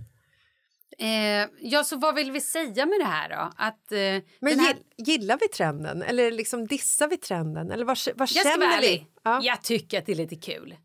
Eh, 0.99 1.49
ja, 1.61 1.83
så 1.83 1.97
vad 1.97 2.15
vill 2.15 2.31
vi 2.31 2.41
säga 2.41 2.85
med 2.85 2.99
det 2.99 3.05
här 3.05 3.29
då? 3.29 3.51
Att, 3.57 3.91
eh, 3.91 3.97
Men 4.39 4.59
här, 4.59 4.73
gill- 4.73 5.05
gillar 5.05 5.37
vi 5.41 5.47
trenden 5.47 6.01
eller 6.01 6.31
liksom 6.31 6.67
dissar 6.67 7.07
vi 7.07 7.17
trenden? 7.17 7.71
Eller 7.71 7.85
vad, 7.85 7.97
vad 8.15 8.29
jag 8.29 8.29
ska 8.29 8.49
känner 8.49 8.67
vi? 8.81 8.87
ärlig. 8.87 9.07
Ja. 9.23 9.39
Jag 9.43 9.61
tycker 9.63 9.99
att 9.99 10.05
det 10.05 10.11
är 10.11 10.15
lite 10.15 10.35
kul. 10.35 10.75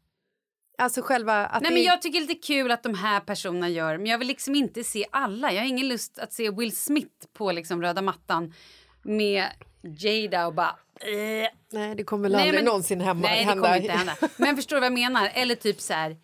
Alltså 0.79 1.03
själva 1.03 1.47
att 1.47 1.63
Nej, 1.63 1.71
det- 1.71 1.75
men 1.75 1.83
jag 1.83 2.03
tycker 2.03 2.19
det 2.21 2.25
är 2.27 2.29
lite 2.29 2.47
kul 2.47 2.71
att 2.71 2.83
de 2.83 2.95
här 2.95 3.21
personerna 3.21 3.69
gör 3.69 3.99
men 3.99 4.07
jag 4.07 4.19
vill 4.19 4.29
liksom 4.29 4.55
inte 4.55 4.85
se 4.85 5.07
alla. 5.13 5.53
Jag 5.53 5.61
har 5.61 5.69
ingen 5.69 5.89
lust 5.89 6.19
att 6.19 6.33
se 6.33 6.51
Will 6.51 6.77
Smith 6.77 7.27
på 7.33 7.53
liksom 7.53 7.83
röda 7.83 8.03
mattan 8.03 8.55
med 9.03 9.45
Jada 9.83 10.47
och 10.47 10.55
bara... 10.55 10.77
Eh. 11.01 11.49
Nej, 11.73 11.95
det 11.95 12.05
kommer 12.05 12.23
väl 12.29 12.35
aldrig 12.41 12.65
någonsin 12.65 13.01
hemma, 13.01 13.21
Nej, 13.21 13.39
det 13.39 13.45
hända. 13.45 13.63
kommer 13.69 13.77
inte 13.81 13.93
hända. 13.93 14.17
Men 14.37 14.57
förstår 14.57 14.77
du 14.77 14.81
vad 14.81 14.87
jag 14.87 14.93
menar? 14.93 15.31
Eller 15.35 15.55
typ 15.55 15.81
så 15.81 15.93
här... 15.93 16.17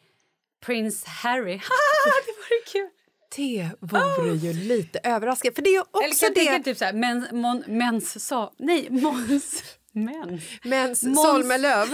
Prins 0.67 1.05
Harry. 1.05 1.53
det 2.27 2.33
vore 2.33 2.65
kul. 2.73 2.89
Det 3.37 3.71
vore 3.81 4.35
ju 4.37 4.53
lite 4.53 5.01
överraskande. 5.05 5.55
För 5.55 5.63
det 5.63 5.71
är 5.71 5.73
ju 5.73 5.83
Eller 6.03 6.09
också 6.09 6.27
kan 6.27 6.35
jag 6.35 6.35
tänka 6.35 6.59
det... 6.59 6.65
typ 6.65 6.79
så 6.79 6.85
här... 6.85 6.93
Mens, 6.93 7.33
mon, 7.33 7.65
mens 7.67 8.27
sa... 8.27 8.53
Nej, 8.59 8.87
Måns... 8.91 9.65
Mens. 9.93 10.43
Mens 10.65 11.03
Måns- 11.03 11.23
Solmelöv. 11.23 11.89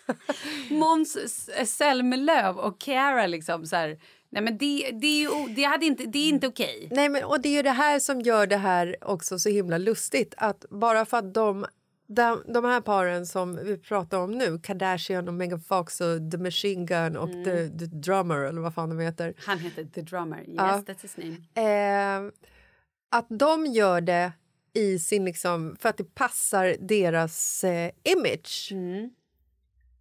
Måns 0.70 1.16
S- 1.16 1.76
Zelmerlöw 1.76 2.58
och 2.60 2.80
Cara 2.80 3.26
liksom 3.26 3.66
så 3.66 3.76
här... 3.76 3.98
Nej, 4.32 4.42
men 4.42 4.58
det, 4.58 4.90
det, 5.00 5.06
är, 5.06 5.20
ju, 5.48 5.54
det, 5.54 5.62
hade 5.62 5.86
inte, 5.86 6.04
det 6.06 6.18
är 6.18 6.28
inte 6.28 6.46
okej. 6.46 6.88
Nej, 6.90 7.08
men, 7.08 7.24
och 7.24 7.40
det 7.40 7.48
är 7.48 7.52
ju 7.56 7.62
det 7.62 7.70
här 7.70 7.98
som 7.98 8.20
gör 8.20 8.46
det 8.46 8.56
här 8.56 8.96
också 9.00 9.38
så 9.38 9.48
himla 9.48 9.78
lustigt. 9.78 10.34
Att 10.36 10.64
bara 10.70 11.04
för 11.04 11.16
att 11.16 11.34
de, 11.34 11.66
de, 12.08 12.42
de 12.54 12.64
här 12.64 12.80
paren 12.80 13.26
som 13.26 13.56
vi 13.64 13.76
pratar 13.78 14.18
om 14.18 14.30
nu, 14.32 14.58
Kardashian 14.58 15.28
och 15.28 15.34
Megan 15.34 15.60
Fox 15.60 16.00
och 16.00 16.30
The 16.30 16.38
Machine 16.38 16.86
Gun 16.86 17.16
och 17.16 17.28
Mm. 17.28 17.44
the, 17.44 17.78
the 17.78 17.86
Drummer 17.86 18.38
eller 18.38 18.60
vad 18.60 18.74
fan 18.74 18.88
de 18.88 18.98
heter. 18.98 19.34
Han 19.38 19.58
heter 19.58 19.84
The 19.84 20.00
Drummer. 20.02 20.38
Yes, 20.38 20.48
Ja. 20.56 20.82
that's 20.86 21.02
his 21.02 21.16
name. 21.16 22.26
Eh, 22.26 22.32
att 23.10 23.26
de 23.28 23.66
gör 23.66 24.00
det 24.00 24.32
i 24.74 24.98
sin 24.98 25.24
liksom, 25.24 25.76
för 25.80 25.88
att 25.88 25.96
det 25.96 26.14
passar 26.14 26.76
deras 26.80 27.64
eh, 27.64 27.90
image 28.02 28.68
Mm. 28.72 29.10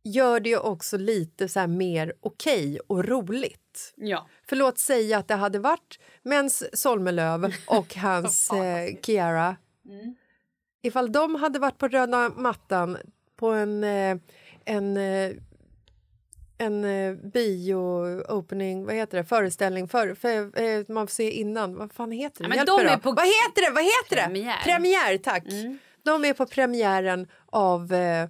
Gör 0.03 0.39
det 0.39 0.50
ju 0.50 0.58
också 0.58 0.98
lite 0.98 1.48
så 1.48 1.67
mer 1.67 2.13
okej 2.22 2.79
och 2.88 3.05
roligt. 3.05 3.93
Ja. 3.96 4.27
För 4.50 4.55
låt 4.55 4.77
säga 4.79 5.17
att 5.17 5.27
det 5.27 5.36
hade 5.36 5.60
varit 5.60 6.00
Mens 6.24 6.79
Solmelöv 6.81 7.53
och 7.67 7.96
hans 8.01 8.50
eh, 8.51 8.96
Kiara. 9.05 9.55
Mm. 9.86 10.15
Ifall 10.84 11.12
de 11.12 11.36
hade 11.36 11.60
varit 11.60 11.77
på 11.77 11.88
röda 11.88 12.29
mattan 12.29 12.98
på 13.36 13.48
en, 13.50 13.84
eh, 13.84 14.17
en, 14.65 14.98
eh, 14.98 15.31
en 16.58 16.86
eh, 16.86 17.13
bio-opening, 17.15 18.86
vad 18.86 18.96
heter 18.96 19.17
det, 19.17 19.24
föreställning, 19.24 19.88
för, 19.88 20.13
för, 20.15 20.62
eh, 20.62 20.84
man 20.88 21.08
får 21.08 21.12
se 21.13 21.31
innan, 21.31 21.75
vad 21.75 21.91
fan 21.91 22.12
heter 22.12 22.43
det? 22.43 22.50
Ja, 22.50 22.55
men 22.55 22.65
de 22.65 22.79
är 22.79 22.96
då. 22.96 23.00
på- 23.01 23.12
Vad 23.12 23.25
heter 23.25 23.62
det? 23.70 23.72
Vad 23.75 23.84
heter 23.84 24.15
Premiär. 24.27 24.55
det? 24.65 24.72
Premiär, 24.72 25.17
tack. 25.17 25.43
Mm. 25.48 25.79
De 26.03 26.25
är 26.25 26.34
på 26.34 26.46
premiären 26.46 27.27
av 27.46 27.93
eh, 27.93 28.29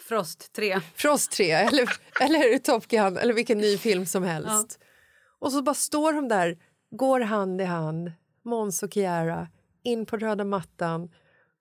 Frost 0.00 0.52
3. 0.52 0.80
Frost 0.94 1.32
3 1.32 1.50
eller, 1.50 1.88
eller 2.20 2.58
Top 2.58 2.86
Gun 2.88 3.16
eller 3.16 3.34
vilken 3.34 3.58
ny 3.58 3.78
film 3.78 4.06
som 4.06 4.22
helst. 4.22 4.78
Och 5.40 5.52
så 5.52 5.62
bara 5.62 5.74
står 5.74 6.12
de 6.12 6.28
där, 6.28 6.58
går 6.90 7.20
hand 7.20 7.60
i 7.60 7.64
hand, 7.64 8.12
Måns 8.44 8.82
och 8.82 8.92
Kiara, 8.92 9.48
in 9.84 10.06
på 10.06 10.16
röda 10.16 10.44
mattan. 10.44 11.10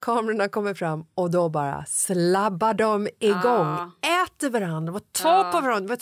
Kamerorna 0.01 0.47
kommer 0.49 0.73
fram 0.73 1.05
och 1.15 1.31
då 1.31 1.49
bara 1.49 1.85
slabbar 1.85 2.73
de 2.73 3.07
igång. 3.19 3.91
Äter 4.25 4.49
varandra, 4.49 4.93
och 4.93 5.13
tar 5.13 5.51
på 5.51 5.61
varandra, 5.61 5.95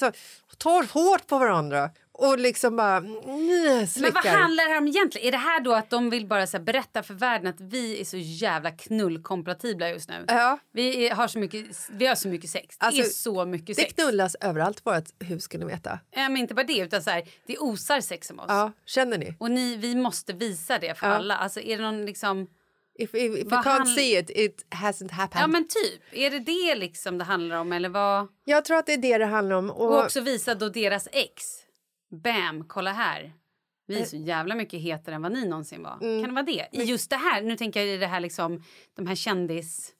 tar 0.57 0.93
hårt 0.93 1.27
på 1.27 1.37
varandra 1.37 1.89
och 2.21 2.39
liksom 2.39 2.75
bara 2.75 2.97
mm, 2.97 3.87
Men 4.01 4.13
vad 4.13 4.25
handlar 4.25 4.63
det 4.65 4.69
här 4.71 4.77
om 4.77 4.87
egentligen? 4.87 5.27
Är 5.27 5.31
det 5.31 5.37
här 5.37 5.59
då 5.59 5.73
att 5.73 5.89
de 5.89 6.09
vill 6.09 6.27
bara 6.27 6.47
så 6.47 6.59
berätta 6.59 7.03
för 7.03 7.13
världen 7.13 7.47
att 7.47 7.61
vi 7.61 8.01
är 8.01 8.05
så 8.05 8.17
jävla 8.17 8.71
knullkompatibla 8.71 9.89
just 9.89 10.09
nu? 10.09 10.25
Ja. 10.27 10.59
Vi, 10.73 11.07
är, 11.07 11.15
har 11.15 11.27
så 11.27 11.39
mycket, 11.39 11.65
vi 11.91 12.05
har 12.05 12.15
så 12.15 12.27
mycket 12.27 12.49
sex. 12.49 12.75
Alltså, 12.79 13.01
det 13.01 13.07
är 13.07 13.09
så 13.09 13.45
mycket 13.45 13.67
Det 13.67 13.81
sex. 13.81 13.93
knullas 13.93 14.35
överallt 14.41 14.77
i 14.79 14.81
vårt 14.85 15.29
hus 15.29 15.43
ska 15.43 15.57
ni 15.57 15.65
veta. 15.65 15.99
Ja, 16.11 16.29
men 16.29 16.37
inte 16.37 16.53
bara 16.53 16.65
det, 16.65 16.77
utan 16.79 17.03
så 17.03 17.09
här, 17.09 17.23
det 17.47 17.57
osar 17.57 18.01
sex 18.01 18.29
om 18.31 18.39
oss. 18.39 18.45
Ja, 18.47 18.71
känner 18.85 19.17
ni? 19.17 19.35
Och 19.39 19.51
ni, 19.51 19.75
vi 19.75 19.95
måste 19.95 20.33
visa 20.33 20.79
det 20.79 20.97
för 20.97 21.07
Ja. 21.07 21.13
alla. 21.13 21.35
Alltså 21.37 21.59
är 21.59 21.77
det 21.77 21.83
någon 21.83 22.05
liksom... 22.05 22.47
If, 22.99 23.15
if, 23.15 23.15
if 23.15 23.37
you 23.37 23.49
can't 23.49 23.63
han- 23.63 23.85
see 23.87 24.17
it, 24.19 24.29
it 24.29 24.65
hasn't 24.69 25.11
happened. 25.11 25.43
Ja 25.43 25.47
men 25.47 25.67
typ. 25.67 26.01
Är 26.11 26.29
det 26.31 26.39
det 26.39 26.75
liksom 26.75 27.17
det 27.17 27.23
handlar 27.23 27.55
om 27.55 27.73
eller 27.73 27.89
vad? 27.89 28.27
Jag 28.45 28.65
tror 28.65 28.77
att 28.77 28.85
det 28.85 28.93
är 28.93 28.97
det 28.97 29.17
det 29.17 29.25
handlar 29.25 29.55
om. 29.55 29.69
Och, 29.69 29.85
Och 29.93 29.99
också 30.03 30.21
visa 30.21 30.55
då 30.55 30.69
deras 30.69 31.07
ex. 31.11 31.43
Bam, 32.11 32.63
kolla 32.67 32.91
här. 32.91 33.33
Vi 33.87 33.95
Eh. 33.95 34.01
är 34.01 34.05
så 34.05 34.15
jävla 34.17 34.55
mycket 34.55 34.79
hetare 34.81 35.15
än 35.15 35.21
vad 35.21 35.31
ni 35.31 35.47
någonsin 35.47 35.83
var. 35.83 35.97
Mm. 36.01 36.21
Kan 36.21 36.29
det 36.29 36.33
vara 36.35 36.45
det? 36.45 36.67
I 36.71 36.83
just 36.83 37.09
det 37.09 37.15
här, 37.15 37.41
nu 37.41 37.57
tänker 37.57 37.79
jag 37.79 37.89
i 37.89 37.97
det 37.97 38.07
här 38.07 38.19
liksom, 38.19 38.63
de 38.95 39.07
här 39.07 39.15
kändis... 39.15 39.91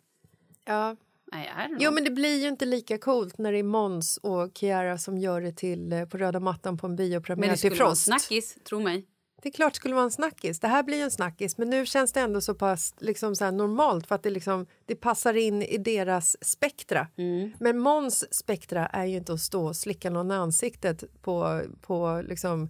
ja. 0.66 0.96
Nej. 1.34 1.50
Jo, 1.80 1.92
men 1.92 2.04
det 2.04 2.12
blir 2.12 2.42
ju 2.42 2.48
inte 2.48 2.66
lika 2.66 2.98
coolt 2.98 3.38
när 3.38 3.52
det 3.52 3.58
är 3.60 3.64
Måns 3.64 4.18
och 4.18 4.52
Kiara 4.58 4.98
som 4.98 5.18
gör 5.18 5.42
det 5.42 5.52
till 5.52 5.94
eh, 5.94 6.06
på 6.06 6.18
röda 6.18 6.40
mattan 6.40 6.78
på 6.78 6.88
en 6.88 6.92
Men 6.92 6.96
biopremiär 6.98 7.50
det 7.50 7.58
till 7.58 7.60
skulle 7.60 7.76
vara 7.80 7.90
en 7.90 7.96
Frost. 7.96 8.04
snackis, 8.06 8.58
tro 8.64 8.80
mig. 8.80 9.06
Det 9.42 9.50
är 9.50 9.54
klart 9.54 9.74
det 9.74 9.78
skulle 9.78 9.96
vara 9.96 10.04
en 10.04 10.12
snackis. 10.12 10.60
Det 10.60 10.68
här 10.68 10.84
blir 10.84 10.98
ju 10.98 11.04
en 11.04 11.12
snackis, 11.12 11.58
men 11.58 11.70
nu 11.70 11.86
känns 11.86 12.14
det 12.14 12.20
ändå 12.20 12.42
så 12.42 12.54
pass 12.56 12.96
liksom 13.00 13.36
så 13.36 13.52
normalt 13.52 14.08
för 14.08 14.16
att 14.16 14.24
det, 14.24 14.30
liksom, 14.30 14.66
det 14.86 14.96
passar 14.96 15.34
in 15.34 15.62
i 15.62 15.78
deras 15.78 16.38
spektra. 16.42 17.08
Mm. 17.18 17.52
Men 17.60 17.80
Måns 17.80 18.34
spektra 18.34 18.88
är 18.88 19.06
ju 19.06 19.18
inte 19.18 19.34
att 19.34 19.42
stå 19.42 19.68
och 19.68 19.76
slicka 19.76 20.10
någon 20.10 20.32
i 20.32 20.36
ansiktet 20.36 21.04
på, 21.22 21.62
på 21.82 22.24
liksom 22.28 22.70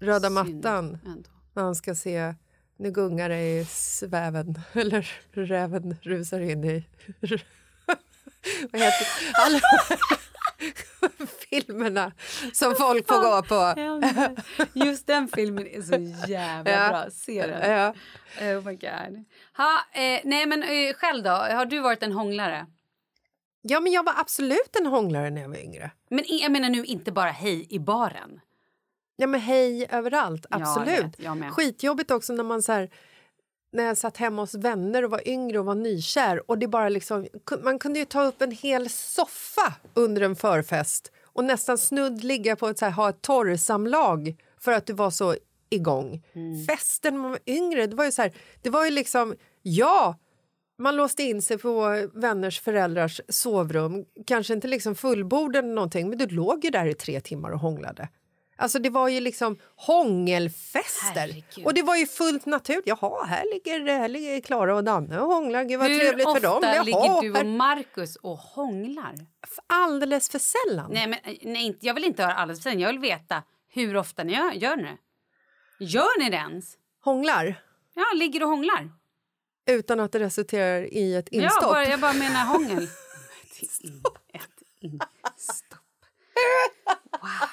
röda 0.00 0.30
mattan 0.30 0.98
Ändå. 1.06 1.30
när 1.54 1.62
han 1.62 1.74
ska 1.74 1.94
se 1.94 2.34
nu 2.76 2.90
gungar 2.90 3.28
det 3.28 3.60
i 3.60 3.64
sväven, 3.64 4.60
eller 4.72 5.10
räven 5.30 5.96
rusar 6.02 6.40
in 6.40 6.64
i... 6.64 6.84
Vad 8.72 8.80
heter 8.80 9.06
alla 9.44 9.60
filmerna 11.50 12.12
som 12.52 12.74
folk 12.74 13.08
får 13.08 13.18
gå 13.22 13.42
på? 13.42 13.74
Just 14.74 15.06
den 15.06 15.28
filmen 15.28 15.66
är 15.66 15.82
så 15.82 16.26
jävla 16.30 16.70
Ja. 16.72 16.88
bra. 16.88 17.10
Se 17.10 17.46
den. 17.46 17.70
Ja. 17.70 17.94
Oh 18.56 18.64
my 18.64 18.74
god. 18.74 19.24
Ha, 19.56 19.80
eh, 19.92 20.20
nej 20.24 20.46
men 20.46 20.62
eh, 20.62 20.94
själv 20.94 21.22
då? 21.24 21.30
Har 21.30 21.66
du 21.66 21.80
varit 21.80 22.02
en 22.02 22.12
hånglare? 22.12 22.66
ja, 23.62 23.80
men 23.80 23.92
jag 23.92 24.04
var 24.04 24.14
absolut 24.16 24.76
en 24.80 24.86
hånglare 24.86 25.30
när 25.30 25.40
jag 25.42 25.48
var 25.48 25.56
yngre. 25.56 25.90
Men 26.10 26.24
jag 26.26 26.52
menar 26.52 26.68
nu 26.68 26.84
inte 26.84 27.12
bara 27.12 27.30
hej 27.30 27.66
i 27.70 27.78
baren. 27.78 28.40
Ja, 29.16 29.26
men 29.26 29.40
hej 29.40 29.86
överallt, 29.90 30.46
Ja, 30.50 30.58
jag 30.58 30.68
absolut. 30.68 31.04
vet, 31.04 31.18
jag. 31.20 31.52
Skitjobbigt 31.52 32.10
också 32.10 32.32
när 32.32 32.44
man 32.44 32.62
så 32.62 32.72
här, 32.72 32.90
när 33.72 33.84
jag 33.84 33.96
satt 33.98 34.16
hemma 34.16 34.42
hos 34.42 34.54
vänner 34.54 35.04
och 35.04 35.10
var 35.10 35.28
yngre 35.28 35.58
och 35.58 35.64
var 35.64 35.74
nykär 35.74 36.50
och 36.50 36.58
det 36.58 36.68
bara 36.68 36.88
liksom, 36.88 37.26
man 37.62 37.78
kunde 37.78 37.98
ju 37.98 38.04
ta 38.04 38.22
upp 38.22 38.42
en 38.42 38.50
hel 38.50 38.90
soffa 38.90 39.74
under 39.94 40.22
en 40.22 40.36
förfest 40.36 41.12
och 41.22 41.44
nästan 41.44 41.78
snudd 41.78 42.24
ligga 42.24 42.56
på 42.56 42.68
ett 42.68 42.78
så 42.78 42.84
här, 42.84 42.92
ha 42.92 43.08
ett 43.08 43.22
torrsamlag 43.22 44.36
för 44.60 44.72
att 44.72 44.86
du 44.86 44.92
var 44.92 45.10
så 45.10 45.36
igång. 45.70 46.24
Mm. 46.32 46.66
Festen 46.66 47.14
när 47.14 47.20
man 47.20 47.30
var 47.30 47.40
yngre, 47.46 47.86
det 47.86 47.96
var 47.96 48.04
ju 48.04 48.12
så 48.12 48.22
här, 48.22 48.32
det 48.62 48.70
var 48.70 48.84
ju 48.84 48.90
liksom, 48.90 49.34
ja, 49.62 50.16
man 50.78 50.96
låste 50.96 51.22
in 51.22 51.42
sig 51.42 51.58
på 51.58 52.08
vänners 52.14 52.60
föräldrars 52.60 53.20
sovrum, 53.28 54.04
kanske 54.26 54.54
inte 54.54 54.68
liksom 54.68 54.94
fullbord 54.94 55.56
eller 55.56 55.74
någonting, 55.74 56.08
men 56.08 56.18
du 56.18 56.26
låg 56.26 56.64
ju 56.64 56.70
där 56.70 56.86
i 56.86 56.94
tre 56.94 57.20
timmar 57.20 57.50
och 57.50 57.60
hånglade. 57.60 58.08
Alltså 58.60 58.78
det 58.78 58.90
var 58.90 59.08
ju 59.08 59.20
liksom 59.20 59.58
hångelfester. 59.76 61.20
Herregud. 61.20 61.66
Och 61.66 61.74
det 61.74 61.82
var 61.82 61.96
ju 61.96 62.06
fullt 62.06 62.46
naturligt. 62.46 62.86
Jaha, 62.86 63.24
här 63.24 63.44
ligger, 63.54 63.98
här 63.98 64.08
ligger 64.08 64.40
Klara 64.40 64.76
och 64.76 64.84
Danne 64.84 65.20
och 65.20 65.26
hånglar. 65.26 65.64
Gud 65.64 65.78
vad 65.80 65.90
Hur 65.90 65.98
trevligt 65.98 66.26
ofta 66.26 66.40
för 66.40 66.48
dem. 66.48 66.60
Jaha, 66.62 66.82
ligger 66.82 67.22
du 67.22 67.40
och 67.40 67.46
Markus 67.46 68.16
och 68.16 68.36
hånglar? 68.38 69.14
Alldeles 69.66 70.30
för 70.30 70.38
sällan. 70.38 70.90
Nej, 70.92 71.06
men, 71.06 71.18
eh, 71.24 71.38
nej, 71.42 71.78
jag 71.80 71.94
vill 71.94 72.04
inte 72.04 72.22
höra 72.22 72.34
alldeles 72.34 72.62
för 72.62 72.70
sent. 72.70 72.82
Jag 72.82 72.88
vill 72.88 72.98
veta 72.98 73.42
hur 73.68 73.96
ofta 73.96 74.24
ni 74.24 74.32
gör, 74.32 74.52
gör 74.52 74.76
det. 74.76 74.96
Gör 75.84 76.18
ni 76.18 76.30
det 76.30 76.36
ens? 76.36 76.74
Hånglar 77.04 77.62
Ja, 77.94 78.04
ligger 78.14 78.42
och 78.42 78.48
hånglar. 78.48 78.90
utan 79.66 80.00
att 80.00 80.12
det 80.12 80.18
resulterar 80.18 80.82
i 80.94 81.14
ett 81.14 81.28
instopp. 81.28 81.62
Ja, 81.62 81.68
bara, 81.68 81.84
jag 81.84 82.00
bara 82.00 82.12
menar 82.12 82.44
hångel. 82.44 82.82
Ett 84.32 84.62
instopp. 84.80 85.74
Wow, 87.22 87.47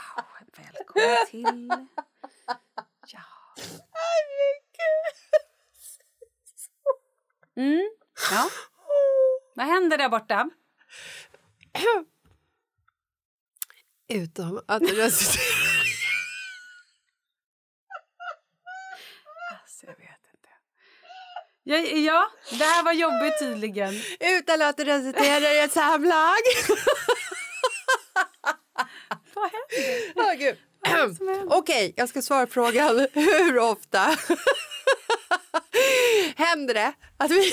välkommen 0.95 1.27
till... 1.27 1.87
Ja. 3.07 3.21
Mm, 7.57 7.89
ja. 8.31 8.49
Vad 9.55 9.65
händer 9.65 9.97
där 9.97 10.09
borta? 10.09 10.49
Utan 14.07 14.61
att 14.67 14.81
resulterar... 14.81 15.85
Alltså, 19.61 19.85
jag 19.85 19.97
vet 19.97 20.21
inte. 20.33 20.49
Ja, 21.63 21.77
ja, 21.77 22.31
det 22.49 22.63
här 22.63 22.83
var 22.83 22.93
jobbigt 22.93 23.39
tydligen. 23.39 23.93
utan 24.19 24.61
att 24.61 24.79
resulterar 24.79 25.55
i 25.55 25.59
ett 25.59 25.71
samlag. 25.73 26.37
Vad 29.35 29.51
händer? 29.51 30.13
Åh, 30.15 30.33
gud. 30.33 30.57
Okej, 31.49 31.93
jag 31.97 32.09
ska 32.09 32.21
svara 32.21 32.45
på 32.45 32.51
frågan. 32.53 33.07
Hur 33.13 33.59
ofta 33.59 33.99
händer 36.35 36.73
det 36.73 36.93
att 37.17 37.31
vi, 37.31 37.51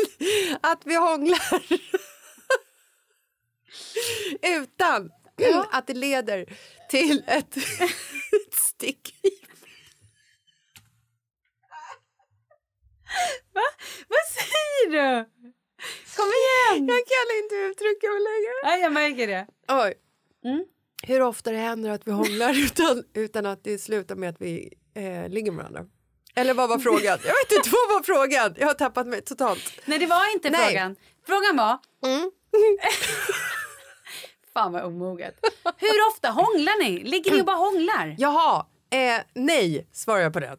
att 0.60 0.82
vi 0.84 0.94
hånglar 0.94 1.62
utan 4.42 5.10
att 5.70 5.86
det 5.86 5.94
leder 5.94 6.46
till 6.90 7.24
ett, 7.26 7.56
ett 7.56 8.54
stick? 8.54 9.14
Va? 13.52 13.62
Vad 14.08 14.26
säger 14.34 14.90
du? 14.90 15.30
Kom 16.16 16.26
igen! 16.26 16.88
Jag 16.88 17.02
kan 17.06 17.36
inte 17.42 17.54
uttrycka 17.54 18.06
mig 18.08 18.20
längre. 18.20 18.54
Nej, 18.64 18.80
jag 18.80 18.92
märker 18.92 19.26
det. 19.26 19.46
Oj. 19.68 19.94
Mm. 20.44 20.64
Hur 21.06 21.22
ofta 21.22 21.50
det 21.52 21.58
händer 21.58 21.90
att 21.90 22.06
vi 22.06 22.10
hånglar 22.10 22.58
utan, 22.64 23.04
utan 23.14 23.46
att 23.46 23.64
det 23.64 23.78
slutar 23.78 24.16
med 24.16 24.28
att 24.28 24.40
vi 24.40 24.72
eh, 24.94 25.28
ligger 25.28 25.52
med 25.52 25.64
varandra? 25.64 25.86
Eller 26.34 26.54
vad 26.54 26.68
var 26.68 26.78
frågan? 26.78 27.18
Jag 27.24 27.34
vet 27.34 27.52
inte 27.56 27.70
vad 27.70 27.96
var 27.96 28.02
frågan. 28.02 28.54
Jag 28.58 28.66
har 28.66 28.74
tappat 28.74 29.06
mig 29.06 29.22
totalt. 29.22 29.72
Nej, 29.84 29.98
det 29.98 30.06
var 30.06 30.32
inte 30.34 30.50
Nej. 30.50 30.66
frågan. 30.66 30.96
Frågan 31.26 31.56
var... 31.56 31.78
Mm. 32.06 32.30
Fan 34.54 34.72
vad 34.72 34.84
omoget. 34.84 35.34
Hur 35.76 36.08
ofta 36.12 36.30
hånglar 36.30 36.82
ni? 36.84 37.04
Ligger 37.04 37.30
ni 37.30 37.40
och 37.40 37.46
bara 37.46 37.56
hånglar? 37.56 38.16
Jaha, 38.18 38.66
eh, 38.90 39.20
nej 39.34 39.88
svarar 39.92 40.20
jag 40.20 40.32
på 40.32 40.40
den. 40.40 40.58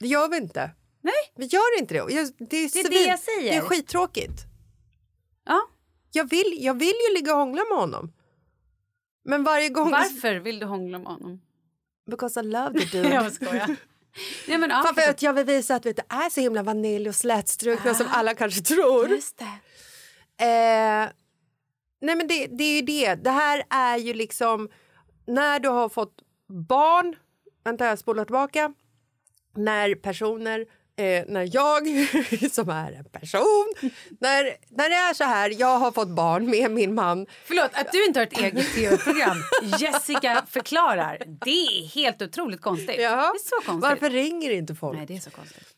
Det 0.00 0.06
gör 0.06 0.28
vi 0.28 0.36
inte. 0.36 0.70
Nej. 1.00 1.14
Vi 1.36 1.46
gör 1.46 1.78
inte 1.78 1.94
det. 1.94 1.98
Jag, 1.98 2.28
det, 2.38 2.56
är 2.56 2.72
Det 2.72 2.80
är 2.80 2.90
det 2.90 3.10
jag 3.10 3.18
säger. 3.18 3.52
Det 3.52 3.56
är 3.56 3.60
skittråkigt. 3.60 4.42
Ja. 5.46 5.60
Jag 6.12 6.30
vill, 6.30 6.56
jag 6.58 6.74
vill 6.74 6.94
ju 7.08 7.14
ligga 7.14 7.32
och 7.32 7.38
hångla 7.38 7.62
med 7.70 7.78
honom. 7.78 8.12
Men 9.24 9.44
varje 9.44 9.68
gång... 9.68 9.90
Varför 9.90 10.34
vill 10.34 10.58
du 10.58 10.66
hångla 10.66 10.98
med 10.98 11.08
honom? 11.08 11.40
Because 12.10 12.40
I 12.40 12.42
love 12.42 12.80
the 12.80 12.84
dude. 13.02 13.14
Jag 13.14 13.32
skojar. 13.32 13.76
Nej, 14.48 14.58
men, 14.58 14.70
ja, 14.70 14.92
För 14.94 15.10
att 15.10 15.22
jag 15.22 15.32
vill 15.32 15.46
visa 15.46 15.74
att 15.74 15.86
vi 15.86 15.90
inte 15.90 16.04
är 16.08 16.30
så 16.30 16.40
himla 16.40 16.62
vanilj 16.62 17.08
och 17.08 17.14
slätstrukna 17.14 17.94
som 17.94 18.06
alla 18.10 18.34
kanske 18.34 18.60
tror. 18.60 19.08
Just 19.08 19.38
det. 19.38 19.44
Eh, 20.44 21.08
nej 22.00 22.16
men 22.16 22.26
det, 22.26 22.46
det 22.46 22.64
är 22.64 22.76
ju 22.76 22.82
det. 22.82 23.14
Det 23.14 23.30
här 23.30 23.64
är 23.70 23.96
ju 23.96 24.14
liksom 24.14 24.68
när 25.26 25.60
du 25.60 25.68
har 25.68 25.88
fått 25.88 26.22
barn. 26.68 27.16
Vänta, 27.64 27.86
jag 27.86 27.98
spolar 27.98 28.24
tillbaka. 28.24 28.74
När 29.56 29.94
personer, 29.94 30.66
eh, 31.02 31.24
när 31.28 31.48
jag 31.54 31.82
som 32.52 32.68
är 32.68 32.92
en 32.92 33.04
person, 33.04 33.72
när, 34.20 34.44
när 34.76 34.88
det 34.88 34.94
är 34.94 35.14
så 35.14 35.24
här, 35.24 35.60
jag 35.60 35.78
har 35.78 35.92
fått 35.92 36.08
barn 36.08 36.50
med 36.50 36.70
min 36.70 36.94
man. 36.94 37.26
Förlåt, 37.44 37.70
att 37.72 37.92
du 37.92 38.06
inte 38.06 38.20
har 38.20 38.26
ett 38.26 38.38
eget 38.38 38.74
tv-program. 38.74 39.36
Jessica 39.78 40.42
förklarar. 40.48 41.22
Det 41.44 41.50
är 41.50 41.86
helt 41.94 42.22
otroligt 42.22 42.60
konstigt. 42.60 42.96
Ja. 42.98 43.10
Det 43.10 43.16
är 43.16 43.38
så 43.38 43.66
konstigt. 43.66 43.90
Varför 43.90 44.10
ringer 44.10 44.50
inte 44.50 44.74
folk? 44.74 44.96
Nej, 44.98 45.06
det 45.06 45.16
är 45.16 45.20
så 45.20 45.30
konstigt. 45.30 45.68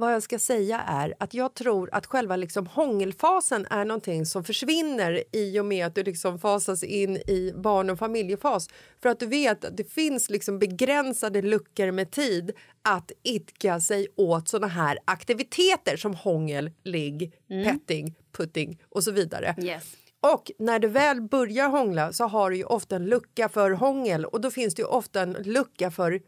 Vad 0.00 0.14
jag 0.14 0.22
ska 0.22 0.38
säga 0.38 0.80
är 0.80 1.14
att 1.18 1.34
jag 1.34 1.54
tror 1.54 1.88
att 1.92 2.06
själva 2.06 2.36
liksom 2.36 2.66
hångelfasen 2.66 3.66
är 3.70 3.84
någonting 3.84 4.26
som 4.26 4.44
försvinner 4.44 5.24
i 5.32 5.60
och 5.60 5.64
med 5.64 5.86
att 5.86 5.94
du 5.94 6.02
liksom 6.02 6.38
fasas 6.38 6.82
in 6.82 7.16
i 7.16 7.52
barn 7.56 7.90
och 7.90 7.98
familjefas. 7.98 8.68
För 9.02 9.08
att 9.08 9.20
du 9.20 9.26
vet 9.26 9.64
att 9.64 9.76
det 9.76 9.84
finns 9.84 10.30
liksom 10.30 10.58
begränsade 10.58 11.42
luckor 11.42 11.90
med 11.90 12.10
tid 12.10 12.52
att 12.82 13.12
idka 13.22 13.80
sig 13.80 14.08
åt 14.16 14.48
såna 14.48 14.66
här 14.66 14.98
aktiviteter 15.04 15.96
som 15.96 16.14
hångel, 16.14 16.70
ligg, 16.84 17.32
petting, 17.48 18.14
putting 18.32 18.82
och 18.88 19.04
så 19.04 19.10
vidare. 19.10 19.54
Yes. 19.58 19.84
Och 20.20 20.50
när 20.58 20.78
du 20.78 20.88
väl 20.88 21.20
börjar 21.20 21.68
hångla 21.68 22.12
så 22.12 22.24
har 22.24 22.50
du 22.50 22.56
ju 22.56 22.64
ofta 22.64 22.96
en 22.96 23.06
lucka 23.06 23.48
för 23.48 23.70
hångel 23.70 24.24
och 24.24 24.40
då 24.40 24.50
finns 24.50 24.74
det 24.74 24.82
ju 24.82 24.88
ofta 24.88 25.22
en 25.22 25.32
lucka 25.32 25.90
för 25.90 26.20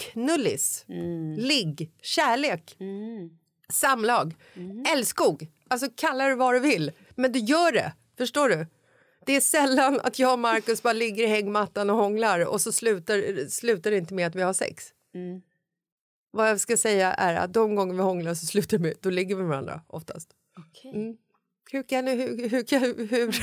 knullis, 0.00 0.84
ligg, 1.36 1.90
kärlek, 2.02 2.76
samlag, 3.72 4.34
älskog. 4.92 5.46
Alltså 5.68 5.86
kalla 5.96 6.24
det 6.24 6.34
vad 6.34 6.54
du 6.54 6.58
vill, 6.60 6.92
men 7.14 7.32
du 7.32 7.38
gör 7.38 7.72
det. 7.72 7.92
Förstår 8.18 8.48
du? 8.48 8.66
Det 9.26 9.32
är 9.36 9.40
sällan 9.40 10.00
att 10.00 10.18
jag 10.18 10.32
och 10.32 10.38
Markus 10.38 10.82
bara 10.82 10.92
ligger 10.92 11.24
i 11.24 11.26
hängmattan 11.26 11.90
och 11.90 11.96
hånglar 11.96 12.46
och 12.46 12.60
så 12.60 12.72
slutar, 12.72 13.48
slutar 13.48 13.90
det 13.90 13.96
inte 13.96 14.14
med 14.14 14.26
att 14.26 14.34
vi 14.34 14.42
har 14.42 14.52
sex. 14.52 14.84
Vad 16.32 16.48
jag 16.50 16.60
ska 16.60 16.76
säga 16.76 17.12
är 17.14 17.34
att 17.34 17.52
de 17.52 17.74
gånger 17.74 17.94
vi 17.94 18.00
hånglar 18.00 18.34
så 18.34 18.46
slutar 18.46 18.78
med 18.78 18.94
då 19.00 19.10
ligger 19.10 19.34
vi 19.36 19.40
med 19.42 19.48
varandra 19.50 19.80
oftast. 19.86 20.28
Okej. 20.58 21.18
Hur 21.72 21.82
kan 21.82 22.04
du... 22.04 22.10
Hur, 22.12 22.48
hur, 22.48 22.62
kan- 22.62 23.08
hur, 23.10 23.34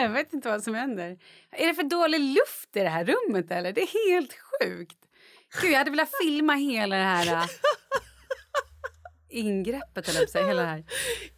Jag 0.00 0.08
vet 0.08 0.32
inte 0.32 0.48
vad 0.48 0.62
som 0.62 0.74
händer. 0.74 1.18
Är 1.50 1.66
det 1.66 1.74
för 1.74 1.82
dålig 1.82 2.20
luft 2.20 2.76
i 2.76 2.80
det 2.80 2.88
här 2.88 3.04
rummet? 3.04 3.50
eller? 3.50 3.72
Det 3.72 3.80
är 3.80 4.10
helt 4.12 4.32
sjukt. 4.32 4.98
Gud, 5.60 5.70
jag 5.72 5.78
hade 5.78 5.90
velat 5.90 6.10
filma 6.22 6.54
hela 6.54 6.96
det 6.96 7.02
här 7.02 7.26
äh, 7.36 7.46
ingreppet. 9.28 10.08
Eller 10.08 10.26
så, 10.26 10.46
hela 10.46 10.62
det 10.62 10.68
här. 10.68 10.84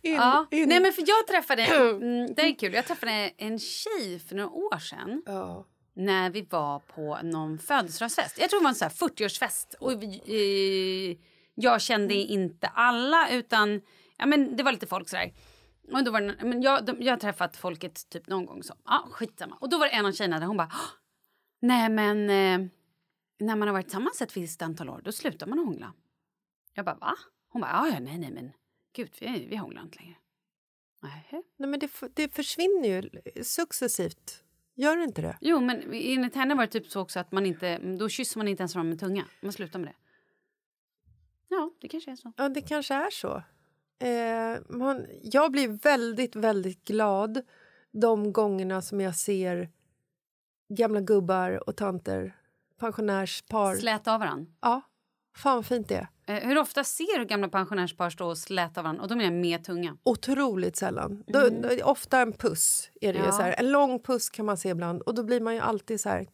in, 0.02 0.14
Ja. 0.14 0.46
in. 0.50 0.68
Nej, 0.68 0.80
men 0.80 0.92
för 0.92 1.04
jag 1.06 1.26
träffade... 1.26 1.62
Mm, 1.62 2.34
det 2.34 2.42
är 2.42 2.58
kul. 2.58 2.74
Jag 2.74 2.86
träffade 2.86 3.12
en 3.36 3.58
tjej 3.58 4.18
för 4.28 4.34
några 4.34 4.50
år 4.50 4.78
sedan. 4.78 5.22
Ja. 5.26 5.66
när 5.96 6.30
vi 6.30 6.42
var 6.50 6.78
på 6.78 7.18
någon 7.22 7.58
födelsedagsfest. 7.58 8.38
Jag 8.40 8.50
tror 8.50 8.60
det 8.60 8.64
var 8.64 8.70
en 8.70 8.74
så 8.74 8.84
här 8.84 8.92
40-årsfest. 8.92 9.74
Och 9.80 10.02
vi, 10.02 10.20
eh, 10.26 11.16
jag 11.54 11.80
kände 11.80 12.14
inte 12.14 12.66
alla, 12.66 13.28
utan 13.30 13.80
ja, 14.18 14.26
men 14.26 14.56
det 14.56 14.62
var 14.62 14.72
lite 14.72 14.86
folk 14.86 15.08
sådär. 15.08 15.32
Och 15.92 16.05
då 16.05 16.11
var 16.11 16.20
det, 16.20 16.44
men 16.44 16.62
jag, 16.62 16.85
de, 16.85 16.97
jag 17.03 17.12
har 17.12 17.18
träffat 17.18 17.57
folket 17.57 18.09
typ 18.11 18.27
någon 18.29 18.47
gång. 18.47 18.62
Så, 18.62 18.75
ja, 18.85 19.09
skitsamma. 19.11 19.57
Och 19.61 19.68
då 19.68 19.79
var 19.79 19.87
det 19.87 19.92
en 19.92 20.07
av 20.07 20.12
tjejerna 20.12 20.38
där 20.40 20.47
hon 20.47 20.57
bara... 20.57 20.70
"Åh, 20.73 20.90
Nej, 21.61 21.88
men 21.88 22.18
eh, 22.31 22.68
när 23.38 23.57
man 23.57 23.68
har 23.68 23.73
varit 23.73 23.87
tillsammans 23.87 24.23
ett 24.23 24.37
visst 24.37 24.62
antal 24.62 24.88
år, 24.88 25.01
då 25.05 25.12
slutar 25.12 25.47
man 25.47 25.59
hångla. 25.59 25.92
Jag 26.75 26.85
bara, 26.85 26.94
va? 26.94 27.14
Hon 27.49 27.61
bara, 27.61 27.70
ja, 27.70 27.99
nej, 28.01 28.18
nej, 28.18 28.31
men 28.33 28.53
gud, 28.97 29.11
vi, 29.20 29.47
vi 29.51 29.57
hånglar 29.57 29.83
inte 29.83 29.99
längre. 29.99 30.16
Nej. 31.03 31.29
Nej, 31.57 31.68
men 31.68 31.81
det, 31.81 31.90
det 32.14 32.35
försvinner 32.35 32.88
ju 32.88 33.11
successivt. 33.44 34.40
Gör 34.75 34.97
det 34.97 35.05
inte 35.05 35.23
det? 35.23 35.38
Jo, 35.40 35.61
men 35.61 35.92
enligt 35.92 36.35
henne 36.35 36.55
var 36.55 36.62
det 36.66 36.73
typ 36.73 36.87
så 36.87 37.01
också 37.01 37.20
att 37.20 37.33
man 37.33 37.47
inte, 37.47 37.79
då 37.79 38.09
kysser 38.09 38.38
man 38.38 38.49
inte 38.49 38.61
ens 38.61 38.75
varandra 38.75 38.90
med 38.90 39.01
tunga. 39.01 39.25
Man 39.40 39.53
slutar 39.53 39.79
med 39.79 39.88
det. 39.88 39.94
Ja, 41.49 41.70
det 41.81 41.88
kanske 41.88 42.11
är 42.11 42.16
så. 42.16 42.33
Ja, 42.37 42.49
det 42.49 42.61
kanske 42.61 42.94
är 42.94 43.11
så. 43.11 43.42
Eh, 43.98 44.61
man, 44.68 45.07
jag 45.22 45.52
blir 45.52 45.68
väldigt, 45.68 46.37
väldigt 46.37 46.85
glad 46.85 47.42
de 47.92 48.33
gångerna 48.33 48.83
som 48.83 49.00
jag 49.00 49.16
ser 49.16 49.70
gamla 50.68 51.00
gubbar 51.00 51.68
och 51.68 51.76
tanter, 51.76 52.37
pensionärspar. 52.80 53.74
Släta 53.74 54.14
av 54.14 54.20
varandra. 54.20 54.52
ja, 54.61 54.80
fan 55.37 55.57
vad 55.57 55.66
fint 55.66 55.88
det 55.88 55.94
är. 55.94 56.09
Eh, 56.26 56.48
hur 56.48 56.59
ofta 56.59 56.85
ser 56.85 57.18
du 57.18 57.24
gamla 57.24 57.48
pensionärspar 57.48 58.11
stå 58.11 58.26
och 58.28 58.38
släta 58.38 58.80
av 58.80 58.85
varandra? 58.85 59.02
Och 59.02 59.09
då 59.09 59.16
menar 59.16 59.30
jag 59.33 59.40
med 59.40 59.64
tunga. 59.64 59.96
Otroligt 60.02 60.76
sällan. 60.76 61.24
Då, 61.26 61.48
då, 61.48 61.85
ofta 61.85 62.18
en 62.20 62.33
puss. 62.33 62.90
är 63.00 63.12
det 63.12 63.18
Ja. 63.18 63.33
så 63.33 63.42
här. 63.42 63.54
En 63.59 63.70
lång 63.72 64.00
puss 64.02 64.30
kan 64.30 64.46
man 64.46 64.57
se 64.57 64.68
ibland. 64.68 65.02
Och 65.02 65.14
då 65.14 65.22
blir 65.22 65.40
man 65.40 65.54
ju 65.54 65.61
alltid 65.61 66.00
så 66.00 66.09
här... 66.09 66.26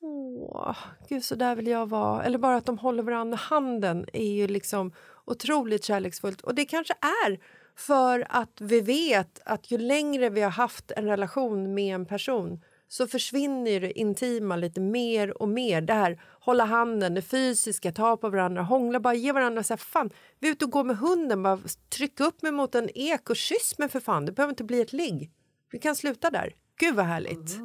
Åh, 0.00 0.76
gud, 1.08 1.24
så 1.24 1.34
där 1.34 1.56
vill 1.56 1.66
jag 1.66 1.88
vara. 1.88 2.24
Eller 2.24 2.38
bara 2.38 2.56
att 2.56 2.66
de 2.66 2.78
håller 2.78 3.02
varandra 3.02 3.36
i 3.36 3.40
handen 3.40 4.06
är 4.12 4.32
ju 4.32 4.46
liksom 4.48 4.92
otroligt 5.30 5.84
kärleksfullt. 5.84 6.40
Och 6.40 6.54
det 6.54 6.64
kanske 6.64 6.94
är 7.00 7.38
för 7.76 8.26
att 8.30 8.60
vi 8.60 8.80
vet 8.80 9.40
att 9.44 9.70
ju 9.70 9.78
längre 9.78 10.30
vi 10.30 10.40
har 10.40 10.50
haft 10.50 10.90
en 10.90 11.04
relation 11.04 11.74
med 11.74 11.94
en 11.94 12.06
person 12.06 12.60
så 12.88 13.06
försvinner 13.06 13.80
det 13.80 13.98
intima 13.98 14.56
lite 14.56 14.80
mer 14.80 15.42
och 15.42 15.48
mer. 15.48 15.80
Det 15.80 15.92
här 15.92 16.20
hålla 16.40 16.64
handen, 16.64 17.14
det 17.14 17.22
fysiska, 17.22 17.92
ta 17.92 18.16
på 18.16 18.28
varandra, 18.28 18.62
hångla, 18.62 19.00
bara 19.00 19.14
ge 19.14 19.32
varandra 19.32 19.62
så 19.62 19.72
här, 19.72 19.78
fan, 19.78 20.10
vi 20.38 20.48
är 20.48 20.52
ute 20.52 20.64
och 20.64 20.70
går 20.70 20.84
med 20.84 20.96
hunden, 20.98 21.42
bara 21.42 21.58
tryck 21.88 22.20
upp 22.20 22.42
mig 22.42 22.52
mot 22.52 22.74
en 22.74 22.90
ek 22.94 23.30
och 23.30 23.36
kyss 23.36 23.78
mig 23.78 23.88
för 23.88 24.00
fan, 24.00 24.26
det 24.26 24.32
behöver 24.32 24.52
inte 24.52 24.64
bli 24.64 24.80
ett 24.80 24.92
ligg. 24.92 25.30
Vi 25.70 25.78
kan 25.78 25.96
sluta 25.96 26.30
där. 26.30 26.54
Gud 26.80 26.94
vad 26.94 27.06
härligt. 27.06 27.58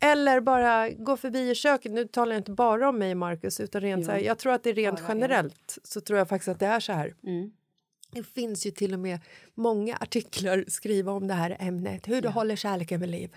Eller 0.00 0.40
bara 0.40 0.90
gå 0.90 1.16
förbi 1.16 1.50
i 1.50 1.54
köket. 1.54 1.92
Nu 1.92 2.04
talar 2.04 2.32
jag 2.32 2.40
inte 2.40 2.50
bara 2.52 2.88
om 2.88 2.98
mig, 2.98 3.14
Marcus, 3.14 3.60
utan 3.60 3.80
rent 3.80 4.04
så 4.06 4.10
här, 4.12 4.18
jag 4.18 4.38
tror 4.38 4.52
att 4.52 4.62
det 4.62 4.70
är 4.70 4.74
rent 4.74 5.00
generellt 5.08 5.78
så 5.84 6.00
tror 6.00 6.18
jag 6.18 6.28
faktiskt 6.28 6.48
att 6.48 6.58
det 6.60 6.66
är 6.66 6.80
så 6.80 6.92
här. 6.92 7.14
Det 8.12 8.22
finns 8.22 8.66
ju 8.66 8.70
till 8.70 8.94
och 8.94 9.00
med 9.00 9.20
många 9.54 9.96
artiklar 9.96 10.64
skriva 10.68 11.12
om 11.12 11.26
det 11.28 11.34
här 11.34 11.56
ämnet, 11.60 12.08
hur 12.08 12.22
du 12.22 12.28
håller 12.28 12.56
kärleken 12.56 13.00
vid 13.00 13.10
liv. 13.10 13.36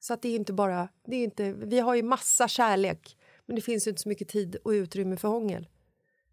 Så 0.00 0.14
att 0.14 0.22
det 0.22 0.28
är 0.28 0.36
inte 0.36 0.52
bara, 0.52 0.88
det 1.06 1.16
är 1.16 1.24
inte, 1.24 1.52
vi 1.52 1.80
har 1.80 1.94
ju 1.94 2.02
massa 2.02 2.48
kärlek, 2.48 3.16
men 3.46 3.56
det 3.56 3.62
finns 3.62 3.86
ju 3.86 3.88
inte 3.90 4.02
så 4.02 4.08
mycket 4.08 4.28
tid 4.28 4.56
och 4.64 4.70
utrymme 4.70 5.16
för 5.16 5.28
hångel. 5.28 5.68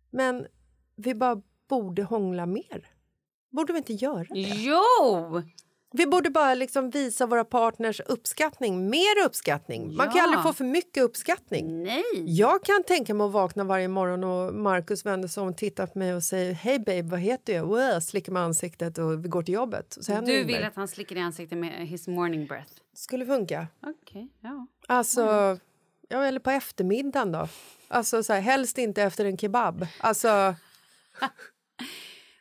Men 0.09 0.47
vi 0.95 1.15
bara 1.15 1.41
borde 1.69 2.03
hångla 2.03 2.45
mer. 2.45 2.87
Borde 3.49 3.73
vi 3.73 3.77
inte 3.77 3.93
göra 3.93 4.23
det? 4.29 4.39
Jo! 4.39 5.41
Vi 5.93 6.05
borde 6.05 6.29
bara 6.29 6.53
liksom 6.53 6.89
visa 6.89 7.25
våra 7.25 7.43
partners 7.43 8.01
uppskattning, 8.05 8.89
mer 8.89 9.25
uppskattning. 9.25 9.95
Man 9.95 10.07
kan 10.07 10.17
Ja. 10.17 10.23
aldrig 10.23 10.43
få 10.43 10.53
för 10.53 10.63
mycket 10.63 11.03
uppskattning. 11.03 11.83
Nej. 11.83 12.03
Jag 12.25 12.63
kan 12.63 12.83
tänka 12.83 13.13
mig 13.13 13.25
att 13.25 13.31
vakna 13.31 13.63
varje 13.63 13.87
morgon 13.87 14.23
och 14.23 14.53
Markus 14.53 15.05
vänder 15.05 15.27
sig 15.27 15.41
om 15.43 15.49
och 15.49 15.57
tittar 15.57 15.87
på 15.87 15.99
mig 15.99 16.13
och 16.15 16.23
säger 16.23 16.53
Hej 16.53 16.79
babe, 16.79 17.01
vad 17.01 17.19
heter 17.19 17.53
jag? 17.53 17.65
Wow, 17.65 17.99
slickar 17.99 18.31
med 18.31 18.41
ansiktet 18.43 18.97
och 18.97 19.25
vi 19.25 19.29
går 19.29 19.43
till 19.43 19.53
jobbet. 19.53 19.97
Du 20.25 20.43
vill 20.43 20.63
att 20.63 20.75
han 20.75 20.87
slickar 20.87 21.15
i 21.15 21.19
ansiktet 21.19 21.57
med 21.57 21.87
his 21.87 22.07
morning 22.07 22.45
breath. 22.45 22.71
Skulle 22.93 23.25
funka. 23.25 23.67
Okej, 23.85 24.27
ja. 24.39 24.67
Alltså, 24.87 25.21
ja, 26.09 26.23
eller 26.23 26.39
på 26.39 26.49
eftermiddagen 26.51 27.31
då. 27.31 27.47
Alltså 27.87 28.23
så 28.23 28.33
här, 28.33 28.41
helst 28.41 28.77
inte 28.77 29.03
efter 29.03 29.25
en 29.25 29.37
kebab. 29.37 29.87
Alltså, 29.99 30.27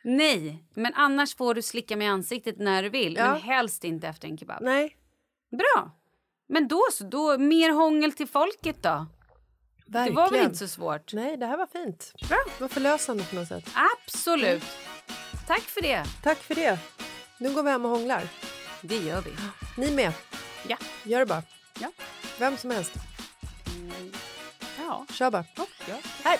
Nej, 0.03 0.63
men 0.73 0.93
annars 0.93 1.35
får 1.35 1.53
du 1.53 1.61
slicka 1.61 1.95
mig 1.97 2.07
i 2.07 2.09
ansiktet 2.09 2.57
när 2.59 2.83
du 2.83 2.89
vill. 2.89 3.15
Ja. 3.15 3.31
Men 3.31 3.41
helst 3.41 3.83
inte 3.83 4.07
efter 4.07 4.27
en 4.27 4.37
kebab. 4.37 4.61
nej. 4.61 4.97
Bra. 5.51 5.91
Men 6.47 6.67
då 6.67 6.81
så, 6.91 7.03
då 7.03 7.37
mer 7.37 7.69
hångel 7.71 8.11
till 8.11 8.27
folket 8.27 8.83
då. 8.83 9.05
Verkligen. 9.87 10.15
Det 10.15 10.21
var 10.21 10.31
väl 10.31 10.43
inte 10.45 10.57
så 10.57 10.67
svårt? 10.67 11.13
Nej, 11.13 11.37
det 11.37 11.45
här 11.45 11.57
var 11.57 11.67
fint. 11.67 12.13
Bra. 12.29 12.37
Det 12.57 12.61
var 12.61 12.67
förlösande 12.67 13.23
på 13.23 13.35
något 13.35 13.47
sätt. 13.47 13.69
Absolut. 13.73 14.63
Tack 15.47 15.61
för 15.61 15.81
det. 15.81 16.05
Tack 16.23 16.37
för 16.37 16.55
det. 16.55 16.79
Nu 17.37 17.53
går 17.53 17.63
vi 17.63 17.69
hem 17.71 17.85
och 17.85 17.91
hånglar. 17.91 18.23
Det 18.81 18.97
gör 18.97 19.21
vi. 19.21 19.31
Ni 19.77 19.91
med. 19.95 20.13
Ja. 20.67 20.77
Gör 21.03 21.19
det 21.19 21.25
bara. 21.25 21.43
Ja. 21.79 21.91
Vem 22.39 22.57
som 22.57 22.71
helst. 22.71 22.93
Ja. 24.77 25.05
Kör 25.13 25.31
bara. 25.31 25.45
ja. 25.87 25.95
Hej! 26.23 26.39